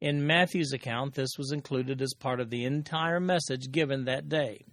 In 0.00 0.26
Matthew's 0.26 0.72
account, 0.72 1.14
this 1.14 1.36
was 1.36 1.50
included 1.50 2.00
as 2.00 2.14
part 2.14 2.38
of 2.38 2.50
the 2.50 2.64
entire 2.64 3.18
message 3.18 3.72
given 3.72 4.04
that 4.04 4.28
day. 4.28 4.64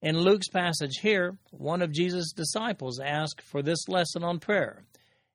In 0.00 0.18
Luke's 0.18 0.48
passage 0.48 0.98
here, 1.02 1.36
one 1.50 1.82
of 1.82 1.92
Jesus' 1.92 2.32
disciples 2.32 2.98
asked 2.98 3.42
for 3.42 3.60
this 3.60 3.86
lesson 3.86 4.24
on 4.24 4.38
prayer. 4.38 4.84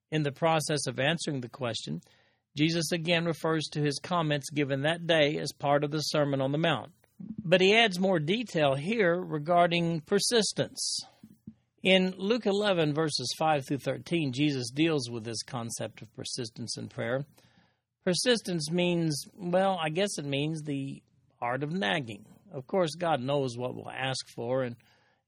In 0.09 0.23
the 0.23 0.31
process 0.31 0.87
of 0.87 0.99
answering 0.99 1.41
the 1.41 1.49
question, 1.49 2.01
Jesus 2.55 2.91
again 2.91 3.25
refers 3.25 3.65
to 3.71 3.81
his 3.81 3.99
comments 3.99 4.49
given 4.49 4.81
that 4.81 5.05
day 5.05 5.37
as 5.37 5.51
part 5.51 5.83
of 5.83 5.91
the 5.91 5.99
Sermon 5.99 6.41
on 6.41 6.51
the 6.51 6.57
Mount. 6.57 6.91
But 7.43 7.61
he 7.61 7.75
adds 7.75 7.99
more 7.99 8.19
detail 8.19 8.75
here 8.75 9.19
regarding 9.19 10.01
persistence. 10.01 10.99
In 11.83 12.15
Luke 12.17 12.45
11, 12.45 12.93
verses 12.93 13.31
5 13.37 13.67
through 13.67 13.77
13, 13.77 14.33
Jesus 14.33 14.71
deals 14.71 15.09
with 15.09 15.23
this 15.23 15.43
concept 15.43 16.01
of 16.01 16.13
persistence 16.15 16.77
in 16.77 16.87
prayer. 16.87 17.25
Persistence 18.03 18.71
means, 18.71 19.25
well, 19.35 19.79
I 19.81 19.89
guess 19.89 20.17
it 20.17 20.25
means 20.25 20.63
the 20.63 21.03
art 21.41 21.61
of 21.61 21.71
nagging. 21.71 22.25
Of 22.51 22.67
course, 22.67 22.95
God 22.95 23.19
knows 23.19 23.57
what 23.57 23.75
we'll 23.75 23.91
ask 23.91 24.27
for, 24.29 24.63
and, 24.63 24.75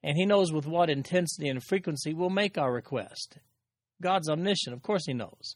and 0.03 0.17
He 0.17 0.25
knows 0.25 0.51
with 0.51 0.65
what 0.65 0.89
intensity 0.89 1.49
and 1.49 1.63
frequency 1.63 2.13
we'll 2.13 2.29
make 2.29 2.57
our 2.57 2.73
request. 2.73 3.37
God's 4.01 4.29
omniscient, 4.29 4.75
of 4.75 4.81
course, 4.81 5.03
He 5.05 5.13
knows. 5.13 5.55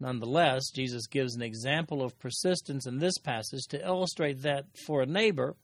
Nonetheless, 0.00 0.70
Jesus 0.70 1.06
gives 1.06 1.34
an 1.34 1.42
example 1.42 2.02
of 2.02 2.18
persistence 2.18 2.86
in 2.86 2.98
this 2.98 3.18
passage 3.18 3.66
to 3.70 3.84
illustrate 3.84 4.42
that 4.42 4.66
for 4.86 5.02
a 5.02 5.06
neighbor, 5.06 5.56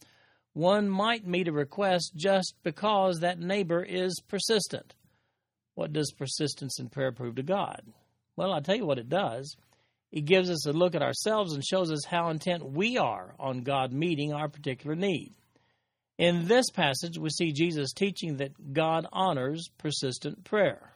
one 0.54 0.88
might 0.88 1.26
meet 1.26 1.48
a 1.48 1.52
request 1.52 2.12
just 2.16 2.54
because 2.62 3.20
that 3.20 3.38
neighbor 3.38 3.82
is 3.82 4.20
persistent. 4.28 4.94
What 5.74 5.92
does 5.92 6.12
persistence 6.12 6.78
in 6.78 6.88
prayer 6.88 7.12
prove 7.12 7.36
to 7.36 7.42
God? 7.42 7.82
Well, 8.36 8.52
I'll 8.52 8.62
tell 8.62 8.76
you 8.76 8.86
what 8.86 8.98
it 8.98 9.08
does. 9.08 9.56
It 10.12 10.26
gives 10.26 10.48
us 10.48 10.66
a 10.66 10.72
look 10.72 10.94
at 10.94 11.02
ourselves 11.02 11.54
and 11.54 11.64
shows 11.64 11.90
us 11.90 12.04
how 12.04 12.30
intent 12.30 12.64
we 12.64 12.96
are 12.98 13.34
on 13.38 13.62
God 13.62 13.92
meeting 13.92 14.32
our 14.32 14.48
particular 14.48 14.94
need. 14.94 15.32
In 16.18 16.46
this 16.46 16.70
passage, 16.70 17.18
we 17.18 17.30
see 17.30 17.50
Jesus 17.50 17.92
teaching 17.92 18.36
that 18.36 18.72
God 18.72 19.06
honors 19.12 19.68
persistent 19.78 20.44
prayer. 20.44 20.93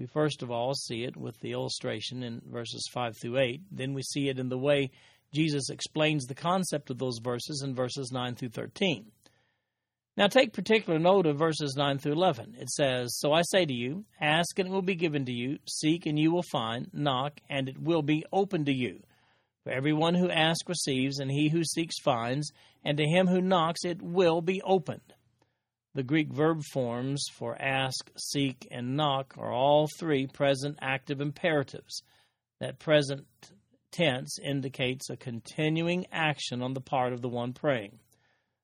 We 0.00 0.06
first 0.06 0.42
of 0.42 0.50
all 0.50 0.72
see 0.72 1.04
it 1.04 1.14
with 1.14 1.38
the 1.40 1.52
illustration 1.52 2.22
in 2.22 2.40
verses 2.46 2.88
5 2.90 3.18
through 3.18 3.38
8. 3.38 3.60
Then 3.70 3.92
we 3.92 4.00
see 4.00 4.30
it 4.30 4.38
in 4.38 4.48
the 4.48 4.56
way 4.56 4.92
Jesus 5.30 5.68
explains 5.68 6.24
the 6.24 6.34
concept 6.34 6.88
of 6.88 6.96
those 6.96 7.18
verses 7.22 7.62
in 7.62 7.74
verses 7.74 8.10
9 8.10 8.34
through 8.34 8.48
13. 8.48 9.12
Now 10.16 10.26
take 10.26 10.54
particular 10.54 10.98
note 10.98 11.26
of 11.26 11.36
verses 11.36 11.74
9 11.76 11.98
through 11.98 12.14
11. 12.14 12.56
It 12.58 12.70
says, 12.70 13.14
So 13.18 13.34
I 13.34 13.42
say 13.42 13.66
to 13.66 13.74
you, 13.74 14.06
ask 14.18 14.58
and 14.58 14.68
it 14.68 14.72
will 14.72 14.80
be 14.80 14.94
given 14.94 15.26
to 15.26 15.32
you, 15.32 15.58
seek 15.68 16.06
and 16.06 16.18
you 16.18 16.32
will 16.32 16.44
find, 16.50 16.88
knock 16.94 17.38
and 17.50 17.68
it 17.68 17.78
will 17.78 18.00
be 18.00 18.24
opened 18.32 18.64
to 18.66 18.74
you. 18.74 19.02
For 19.64 19.70
everyone 19.70 20.14
who 20.14 20.30
asks 20.30 20.66
receives, 20.66 21.18
and 21.18 21.30
he 21.30 21.50
who 21.50 21.62
seeks 21.62 22.00
finds, 22.02 22.50
and 22.82 22.96
to 22.96 23.04
him 23.04 23.26
who 23.26 23.42
knocks 23.42 23.84
it 23.84 24.00
will 24.00 24.40
be 24.40 24.62
opened. 24.62 25.12
The 25.94 26.02
Greek 26.04 26.28
verb 26.32 26.62
forms 26.72 27.24
for 27.34 27.60
ask, 27.60 28.10
seek, 28.16 28.68
and 28.70 28.96
knock 28.96 29.34
are 29.36 29.52
all 29.52 29.88
three 29.98 30.26
present 30.28 30.78
active 30.80 31.20
imperatives. 31.20 32.02
That 32.60 32.78
present 32.78 33.26
tense 33.90 34.38
indicates 34.38 35.10
a 35.10 35.16
continuing 35.16 36.06
action 36.12 36.62
on 36.62 36.74
the 36.74 36.80
part 36.80 37.12
of 37.12 37.22
the 37.22 37.28
one 37.28 37.52
praying. 37.52 37.98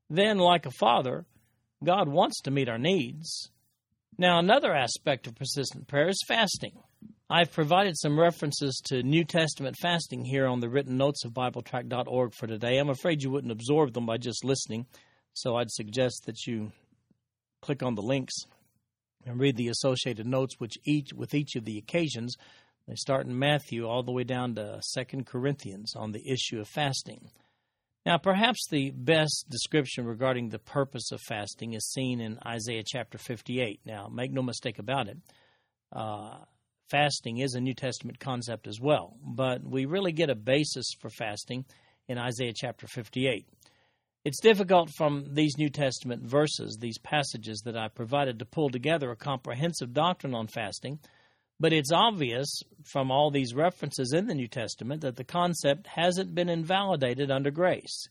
Then, 0.08 0.38
like 0.38 0.66
a 0.66 0.70
father, 0.70 1.24
God 1.82 2.08
wants 2.08 2.40
to 2.42 2.52
meet 2.52 2.68
our 2.68 2.78
needs. 2.78 3.50
Now, 4.16 4.38
another 4.38 4.72
aspect 4.72 5.26
of 5.26 5.34
persistent 5.34 5.88
prayer 5.88 6.08
is 6.08 6.24
fasting. 6.28 6.78
I've 7.28 7.50
provided 7.50 7.98
some 7.98 8.18
references 8.18 8.80
to 8.86 9.02
New 9.02 9.24
Testament 9.24 9.76
fasting 9.82 10.24
here 10.24 10.46
on 10.46 10.60
the 10.60 10.68
written 10.68 10.96
notes 10.96 11.24
of 11.24 11.32
BibleTrack.org 11.32 12.34
for 12.34 12.46
today. 12.46 12.78
I'm 12.78 12.88
afraid 12.88 13.22
you 13.22 13.30
wouldn't 13.30 13.52
absorb 13.52 13.94
them 13.94 14.06
by 14.06 14.16
just 14.16 14.44
listening, 14.44 14.86
so 15.34 15.56
I'd 15.56 15.70
suggest 15.72 16.22
that 16.26 16.46
you 16.46 16.70
click 17.66 17.82
on 17.82 17.96
the 17.96 18.02
links 18.02 18.34
and 19.26 19.40
read 19.40 19.56
the 19.56 19.68
associated 19.68 20.24
notes 20.26 20.54
which 20.58 20.78
each 20.86 21.12
with 21.12 21.34
each 21.34 21.56
of 21.56 21.64
the 21.64 21.78
occasions. 21.78 22.36
They 22.86 22.94
start 22.94 23.26
in 23.26 23.36
Matthew 23.36 23.84
all 23.84 24.04
the 24.04 24.12
way 24.12 24.22
down 24.22 24.54
to 24.54 24.78
Second 24.80 25.26
Corinthians 25.26 25.94
on 25.96 26.12
the 26.12 26.30
issue 26.30 26.60
of 26.60 26.68
fasting. 26.68 27.28
Now, 28.06 28.18
perhaps 28.18 28.68
the 28.70 28.92
best 28.92 29.46
description 29.50 30.06
regarding 30.06 30.48
the 30.48 30.60
purpose 30.60 31.10
of 31.10 31.20
fasting 31.22 31.74
is 31.74 31.90
seen 31.90 32.20
in 32.20 32.38
Isaiah 32.46 32.84
chapter 32.86 33.18
58. 33.18 33.80
Now, 33.84 34.06
make 34.06 34.30
no 34.30 34.42
mistake 34.42 34.78
about 34.78 35.08
it, 35.08 35.18
uh, 35.92 36.38
fasting 36.88 37.38
is 37.38 37.54
a 37.54 37.60
New 37.60 37.74
Testament 37.74 38.20
concept 38.20 38.68
as 38.68 38.80
well, 38.80 39.16
but 39.24 39.64
we 39.64 39.86
really 39.86 40.12
get 40.12 40.30
a 40.30 40.36
basis 40.36 40.86
for 41.00 41.10
fasting 41.10 41.64
in 42.06 42.16
Isaiah 42.16 42.52
chapter 42.54 42.86
58. 42.86 43.48
It's 44.26 44.40
difficult 44.40 44.90
from 44.90 45.34
these 45.34 45.56
New 45.56 45.70
Testament 45.70 46.24
verses, 46.24 46.78
these 46.80 46.98
passages 46.98 47.62
that 47.64 47.76
I 47.76 47.86
provided, 47.86 48.40
to 48.40 48.44
pull 48.44 48.70
together 48.70 49.10
a 49.10 49.16
comprehensive 49.16 49.92
doctrine 49.92 50.34
on 50.34 50.48
fasting 50.48 50.98
but 51.58 51.72
it's 51.72 51.92
obvious 51.92 52.62
from 52.84 53.10
all 53.10 53.30
these 53.30 53.54
references 53.54 54.12
in 54.12 54.26
the 54.26 54.34
New 54.34 54.48
Testament 54.48 55.00
that 55.00 55.16
the 55.16 55.24
concept 55.24 55.86
hasn't 55.86 56.34
been 56.34 56.48
invalidated 56.48 57.30
under 57.30 57.50
grace. 57.50 58.08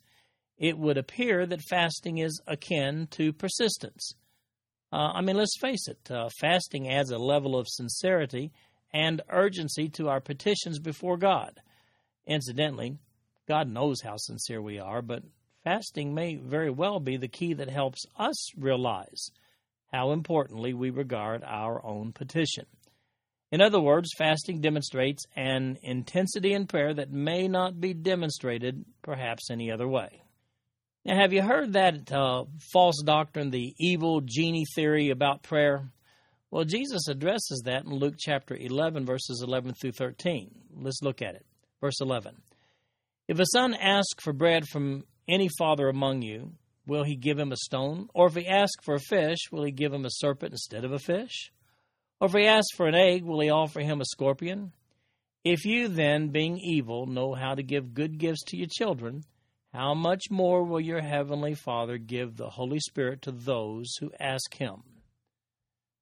It 0.58 0.78
would 0.78 0.98
appear 0.98 1.46
that 1.46 1.62
fasting 1.62 2.18
is 2.18 2.42
akin 2.48 3.08
to 3.12 3.34
persistence. 3.34 4.14
Uh, 4.92 5.12
I 5.14 5.22
mean, 5.22 5.36
let's 5.36 5.60
face 5.60 5.88
it, 5.88 6.10
uh, 6.10 6.30
fasting 6.40 6.90
adds 6.90 7.12
a 7.12 7.18
level 7.18 7.58
of 7.58 7.68
sincerity 7.68 8.52
and 8.94 9.22
urgency 9.30 9.90
to 9.90 10.08
our 10.08 10.22
petitions 10.22 10.80
before 10.80 11.18
God. 11.18 11.60
Incidentally, 12.26 12.98
God 13.48 13.70
knows 13.70 14.02
how 14.02 14.16
sincere 14.18 14.62
we 14.62 14.80
are, 14.80 15.02
but 15.02 15.22
fasting 15.66 16.14
may 16.14 16.36
very 16.36 16.70
well 16.70 17.02
be 17.02 17.18
the 17.18 17.28
key 17.28 17.54
that 17.56 17.70
helps 17.70 18.06
us 18.18 18.56
realize 18.56 19.32
how 19.92 20.12
importantly 20.12 20.74
we 20.74 20.92
regard 20.92 21.44
our 21.44 21.86
own 21.86 22.14
petition. 22.14 22.66
In 23.52 23.62
other 23.62 23.82
words, 23.82 24.10
fasting 24.18 24.62
demonstrates 24.62 25.26
an 25.36 25.78
intensity 25.82 26.54
in 26.54 26.68
prayer 26.68 26.94
that 26.94 27.12
may 27.12 27.48
not 27.48 27.82
be 27.82 27.94
demonstrated 27.94 28.86
perhaps 29.02 29.50
any 29.50 29.72
other 29.72 29.88
way. 29.88 30.22
Now, 31.04 31.20
have 31.20 31.34
you 31.34 31.42
heard 31.42 31.74
that 31.74 32.12
uh, 32.12 32.46
false 32.72 33.02
doctrine, 33.04 33.52
the 33.52 33.74
evil 33.80 34.22
genie 34.22 34.66
theory 34.76 35.10
about 35.10 35.44
prayer? 35.44 35.92
Well, 36.52 36.64
Jesus 36.64 37.08
addresses 37.08 37.64
that 37.66 37.86
in 37.86 37.92
Luke 37.92 38.16
chapter 38.18 38.56
11, 38.56 39.06
verses 39.06 39.44
11 39.46 39.76
through 39.76 39.92
13. 39.92 40.52
Let's 40.82 41.02
look 41.04 41.22
at 41.22 41.36
it. 41.36 41.46
Verse 41.82 42.02
11 42.02 42.36
If 43.28 43.40
a 43.40 43.46
son 43.46 43.76
asks 43.76 44.24
for 44.24 44.34
bread 44.34 44.68
from 44.68 45.04
any 45.28 45.50
father 45.58 45.88
among 45.88 46.22
you, 46.22 46.54
will 46.86 47.04
he 47.04 47.16
give 47.16 47.40
him 47.40 47.52
a 47.52 47.58
stone? 47.58 48.10
Or 48.14 48.28
if 48.28 48.36
he 48.36 48.48
asks 48.48 48.84
for 48.84 48.96
a 48.96 49.00
fish, 49.00 49.40
will 49.52 49.64
he 49.64 49.72
give 49.72 49.94
him 49.94 50.06
a 50.06 50.12
serpent 50.12 50.54
instead 50.54 50.86
of 50.86 50.92
a 50.92 51.00
fish? 51.00 51.52
Or 52.20 52.28
if 52.28 52.34
he 52.34 52.46
asks 52.46 52.76
for 52.76 52.88
an 52.88 52.96
egg, 52.96 53.24
will 53.24 53.42
he 53.42 53.50
offer 53.50 53.82
him 53.82 54.02
a 54.02 54.06
scorpion? 54.06 54.72
If 55.44 55.66
you 55.66 55.88
then, 55.88 56.30
being 56.30 56.58
evil, 56.58 57.06
know 57.06 57.34
how 57.34 57.56
to 57.56 57.64
give 57.64 57.94
good 57.94 58.18
gifts 58.18 58.44
to 58.48 58.58
your 58.58 58.68
children, 58.68 59.24
how 59.74 59.94
much 59.94 60.32
more 60.32 60.64
will 60.64 60.80
your 60.80 61.02
heavenly 61.02 61.54
Father 61.54 61.98
give 61.98 62.36
the 62.36 62.50
Holy 62.50 62.80
Spirit 62.80 63.22
to 63.24 63.32
those 63.32 63.94
who 64.00 64.12
ask 64.20 64.56
him? 64.56 64.84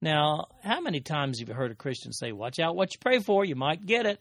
Now, 0.01 0.45
how 0.61 0.79
many 0.79 0.99
times 0.99 1.39
have 1.39 1.49
you 1.49 1.55
heard 1.55 1.71
a 1.71 1.75
Christian 1.75 2.13
say, 2.13 2.31
Watch 2.31 2.59
out 2.59 2.75
what 2.75 2.93
you 2.93 2.99
pray 2.99 3.19
for, 3.19 3.43
you 3.43 3.55
might 3.55 3.85
get 3.85 4.05
it? 4.05 4.19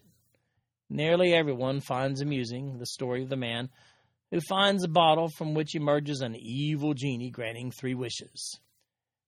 Nearly 0.89 1.33
everyone 1.33 1.81
finds 1.81 2.21
amusing 2.21 2.77
the 2.77 2.85
story 2.85 3.21
of 3.21 3.29
the 3.29 3.35
man 3.35 3.69
who 4.33 4.41
finds 4.41 4.83
a 4.83 4.87
bottle 4.87 5.29
from 5.29 5.53
which 5.53 5.75
emerges 5.75 6.21
an 6.21 6.35
evil 6.35 6.95
genie 6.95 7.29
granting 7.29 7.69
three 7.69 7.93
wishes. 7.93 8.59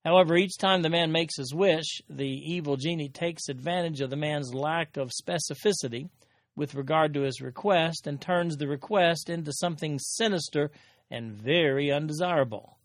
However, 0.04 0.36
each 0.36 0.58
time 0.58 0.82
the 0.82 0.90
man 0.90 1.12
makes 1.12 1.38
his 1.38 1.54
wish, 1.54 2.02
the 2.10 2.28
evil 2.28 2.76
genie 2.76 3.10
takes 3.10 3.48
advantage 3.48 4.02
of 4.02 4.10
the 4.10 4.16
man's 4.16 4.52
lack 4.52 4.98
of 4.98 5.12
specificity 5.12 6.10
with 6.56 6.74
regard 6.74 7.14
to 7.14 7.22
his 7.22 7.40
request 7.40 8.08
and 8.08 8.20
turns 8.20 8.58
the 8.58 8.68
request 8.68 9.30
into 9.30 9.54
something 9.54 10.00
sinister 10.00 10.72
and 11.12 11.34
very 11.34 11.92
undesirable. 11.92 12.80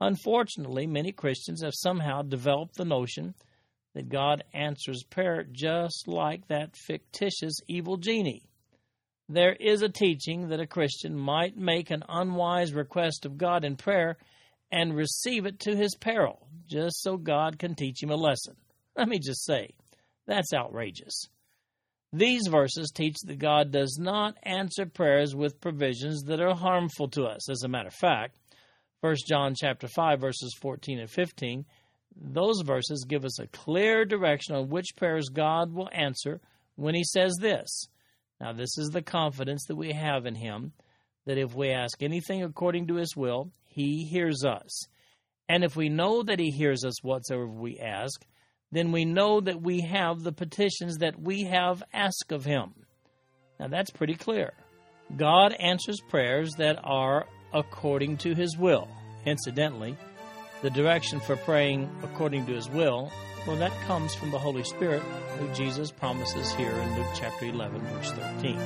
Unfortunately, 0.00 0.86
many 0.86 1.10
Christians 1.10 1.64
have 1.64 1.74
somehow 1.74 2.22
developed 2.22 2.76
the 2.76 2.84
notion 2.84 3.34
that 3.94 4.08
God 4.08 4.44
answers 4.54 5.02
prayer 5.10 5.44
just 5.50 6.06
like 6.06 6.46
that 6.46 6.76
fictitious 6.76 7.54
evil 7.66 7.96
genie. 7.96 8.48
There 9.28 9.52
is 9.52 9.82
a 9.82 9.88
teaching 9.88 10.48
that 10.48 10.60
a 10.60 10.66
Christian 10.66 11.14
might 11.14 11.56
make 11.56 11.90
an 11.90 12.02
unwise 12.08 12.72
request 12.72 13.26
of 13.26 13.36
God 13.36 13.64
in 13.64 13.76
prayer 13.76 14.16
and 14.72 14.96
receive 14.96 15.44
it 15.44 15.60
to 15.60 15.76
his 15.76 15.94
peril, 15.94 16.46
just 16.66 17.02
so 17.02 17.16
God 17.16 17.58
can 17.58 17.74
teach 17.74 18.02
him 18.02 18.10
a 18.10 18.16
lesson. 18.16 18.56
Let 18.96 19.08
me 19.08 19.18
just 19.18 19.44
say, 19.44 19.74
that's 20.26 20.54
outrageous. 20.54 21.28
These 22.12 22.46
verses 22.46 22.90
teach 22.90 23.16
that 23.26 23.38
God 23.38 23.70
does 23.70 23.98
not 24.00 24.36
answer 24.42 24.86
prayers 24.86 25.34
with 25.34 25.60
provisions 25.60 26.22
that 26.24 26.40
are 26.40 26.54
harmful 26.54 27.08
to 27.08 27.24
us. 27.24 27.50
As 27.50 27.62
a 27.62 27.68
matter 27.68 27.88
of 27.88 27.94
fact, 27.94 28.36
1 29.02 29.16
John 29.28 29.54
chapter 29.54 29.88
5 29.88 30.20
verses 30.20 30.56
14 30.60 31.00
and 31.00 31.10
15, 31.10 31.66
those 32.16 32.62
verses 32.62 33.04
give 33.06 33.24
us 33.24 33.38
a 33.38 33.46
clear 33.46 34.04
direction 34.06 34.56
on 34.56 34.70
which 34.70 34.96
prayers 34.96 35.28
God 35.28 35.72
will 35.72 35.90
answer 35.92 36.40
when 36.76 36.94
he 36.94 37.04
says 37.04 37.36
this. 37.40 37.88
Now 38.40 38.52
this 38.52 38.78
is 38.78 38.88
the 38.88 39.02
confidence 39.02 39.64
that 39.68 39.76
we 39.76 39.92
have 39.92 40.26
in 40.26 40.34
him 40.34 40.72
that 41.26 41.38
if 41.38 41.54
we 41.54 41.70
ask 41.70 42.02
anything 42.02 42.42
according 42.42 42.86
to 42.86 42.94
his 42.94 43.14
will, 43.16 43.50
he 43.64 44.04
hears 44.04 44.44
us. 44.44 44.86
And 45.48 45.64
if 45.64 45.76
we 45.76 45.88
know 45.88 46.22
that 46.22 46.38
He 46.38 46.50
hears 46.50 46.84
us 46.84 47.02
whatsoever 47.02 47.46
we 47.46 47.78
ask, 47.78 48.24
then 48.70 48.92
we 48.92 49.04
know 49.06 49.40
that 49.40 49.62
we 49.62 49.80
have 49.80 50.22
the 50.22 50.32
petitions 50.32 50.98
that 50.98 51.18
we 51.18 51.44
have 51.44 51.82
asked 51.92 52.32
of 52.32 52.44
Him. 52.44 52.74
Now 53.58 53.68
that's 53.68 53.90
pretty 53.90 54.14
clear. 54.14 54.52
God 55.16 55.54
answers 55.54 56.00
prayers 56.00 56.52
that 56.56 56.78
are 56.84 57.26
according 57.54 58.18
to 58.18 58.34
His 58.34 58.58
will. 58.58 58.88
Incidentally, 59.24 59.96
the 60.60 60.70
direction 60.70 61.18
for 61.18 61.36
praying 61.36 61.90
according 62.02 62.44
to 62.46 62.52
His 62.52 62.68
will, 62.68 63.10
well, 63.46 63.56
that 63.56 63.72
comes 63.82 64.14
from 64.14 64.30
the 64.30 64.38
Holy 64.38 64.64
Spirit, 64.64 65.02
who 65.38 65.48
Jesus 65.52 65.90
promises 65.90 66.52
here 66.54 66.70
in 66.70 66.96
Luke 66.96 67.08
chapter 67.14 67.44
11, 67.46 67.80
verse 67.80 68.12
13. 68.12 68.58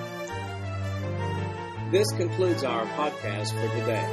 This 1.91 2.11
concludes 2.13 2.63
our 2.65 2.85
podcast 2.87 3.53
for 3.53 3.69
today. 3.79 4.09